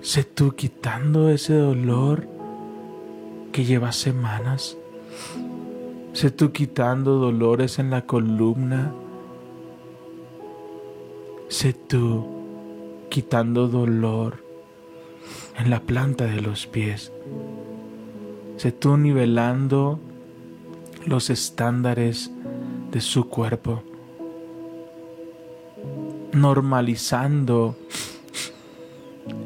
Sé 0.02 0.24
tú 0.24 0.54
quitando 0.54 1.30
ese 1.30 1.54
dolor 1.54 2.28
que 3.52 3.64
lleva 3.64 3.92
semanas. 3.92 4.76
Sé 6.12 6.30
tú 6.30 6.52
quitando 6.52 7.18
dolores 7.18 7.78
en 7.78 7.90
la 7.90 8.02
columna. 8.02 8.92
Sé 11.48 11.72
tú 11.72 12.26
quitando 13.08 13.68
dolor 13.68 14.44
en 15.56 15.70
la 15.70 15.80
planta 15.80 16.26
de 16.26 16.40
los 16.40 16.66
pies. 16.66 17.12
Sé 18.56 18.70
tú 18.70 18.96
nivelando 18.96 19.98
los 21.06 21.28
estándares 21.30 22.30
de 22.92 23.00
su 23.00 23.28
cuerpo. 23.28 23.82
Normalizando 26.32 27.76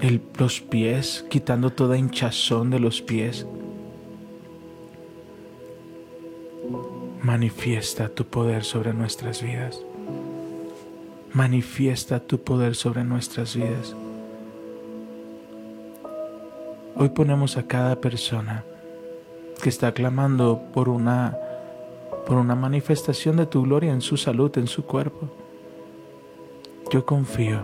el, 0.00 0.20
los 0.38 0.60
pies, 0.60 1.24
quitando 1.30 1.70
toda 1.70 1.96
hinchazón 1.96 2.70
de 2.70 2.80
los 2.80 3.00
pies. 3.00 3.46
Manifiesta 7.22 8.08
tu 8.08 8.26
poder 8.26 8.64
sobre 8.64 8.92
nuestras 8.92 9.42
vidas. 9.42 9.82
Manifiesta 11.32 12.20
tu 12.20 12.38
poder 12.42 12.74
sobre 12.74 13.04
nuestras 13.04 13.56
vidas. 13.56 13.94
Hoy 16.94 17.10
ponemos 17.10 17.56
a 17.56 17.66
cada 17.66 18.00
persona 18.00 18.64
que 19.62 19.68
está 19.68 19.92
clamando 19.92 20.62
por 20.72 20.88
una 20.88 21.36
por 22.26 22.36
una 22.36 22.54
manifestación 22.54 23.38
de 23.38 23.46
tu 23.46 23.62
gloria 23.62 23.90
en 23.90 24.02
su 24.02 24.18
salud, 24.18 24.56
en 24.58 24.66
su 24.66 24.84
cuerpo. 24.84 25.30
Yo 26.90 27.06
confío 27.06 27.60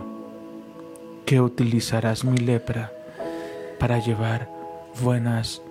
que 1.25 1.39
utilizarás 1.39 2.25
mi 2.25 2.37
lepra 2.37 2.91
para 3.79 3.99
llevar 3.99 4.49
buenas 5.01 5.61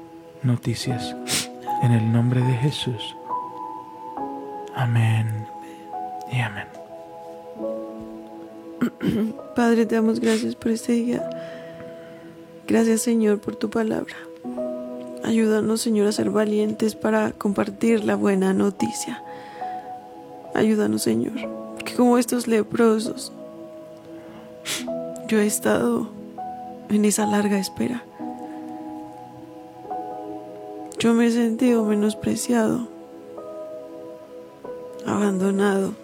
noticias. 0.45 1.17
En 1.83 1.91
el 1.91 2.13
nombre 2.13 2.41
de 2.41 2.55
Jesús. 2.55 3.17
Amén 4.77 5.47
y 6.33 6.41
amén. 6.41 6.69
Padre, 9.57 9.87
te 9.87 9.97
damos 9.97 10.21
gracias 10.21 10.55
por 10.55 10.71
este 10.71 10.93
día. 10.93 11.29
Gracias 12.67 13.03
Señor 13.03 13.41
por 13.41 13.57
tu 13.57 13.71
palabra. 13.71 14.15
Ayúdanos 15.25 15.81
Señor 15.81 16.07
a 16.07 16.13
ser 16.13 16.29
valientes 16.29 16.95
para 16.95 17.33
compartir 17.33 18.05
la 18.05 18.15
buena 18.15 18.53
noticia. 18.53 19.23
Ayúdanos 20.53 21.01
Señor, 21.01 21.33
que 21.83 21.95
como 21.95 22.19
estos 22.19 22.47
leprosos, 22.47 23.33
yo 25.27 25.41
he 25.41 25.47
estado 25.47 26.09
en 26.91 27.07
esa 27.07 27.25
larga 27.25 27.59
espera. 27.59 28.05
Yo 30.99 31.15
me 31.15 31.29
he 31.29 31.31
sentido 31.31 31.87
menospreciado, 31.87 32.87
abandonado. 35.07 35.95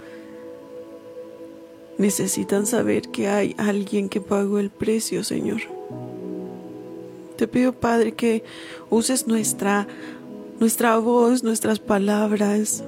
Necesitan 1.98 2.64
saber 2.64 3.10
que 3.10 3.28
hay 3.28 3.54
alguien 3.58 4.08
que 4.08 4.22
pagó 4.22 4.58
el 4.58 4.70
precio, 4.70 5.24
Señor. 5.24 5.79
Te 7.40 7.48
pido, 7.48 7.72
Padre, 7.72 8.12
que 8.12 8.44
uses 8.90 9.26
nuestra, 9.26 9.88
nuestra 10.60 10.98
voz, 10.98 11.42
nuestras 11.42 11.78
palabras, 11.78 12.84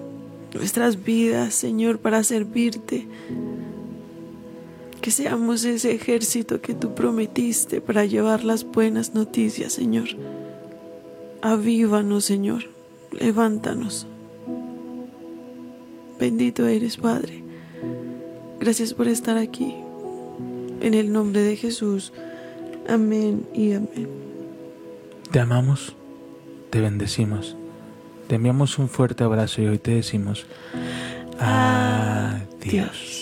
nuestras 0.52 1.02
vidas, 1.02 1.54
Señor, 1.54 2.00
para 2.00 2.22
servirte. 2.22 3.06
Que 5.00 5.10
seamos 5.10 5.64
ese 5.64 5.92
ejército 5.92 6.60
que 6.60 6.74
tú 6.74 6.94
prometiste 6.94 7.80
para 7.80 8.04
llevar 8.04 8.44
las 8.44 8.64
buenas 8.64 9.14
noticias, 9.14 9.72
Señor. 9.72 10.08
Avívanos, 11.40 12.26
Señor. 12.26 12.64
Levántanos. 13.10 14.06
Bendito 16.20 16.66
eres, 16.66 16.98
Padre. 16.98 17.42
Gracias 18.60 18.92
por 18.92 19.08
estar 19.08 19.38
aquí. 19.38 19.74
En 20.82 20.92
el 20.92 21.10
nombre 21.10 21.40
de 21.40 21.56
Jesús. 21.56 22.12
Amén 22.86 23.46
y 23.54 23.72
amén. 23.72 24.21
Te 25.32 25.40
amamos, 25.40 25.96
te 26.68 26.82
bendecimos, 26.82 27.56
te 28.28 28.34
enviamos 28.34 28.78
un 28.78 28.90
fuerte 28.90 29.24
abrazo 29.24 29.62
y 29.62 29.66
hoy 29.66 29.78
te 29.78 29.92
decimos 29.92 30.44
adiós. 31.38 33.21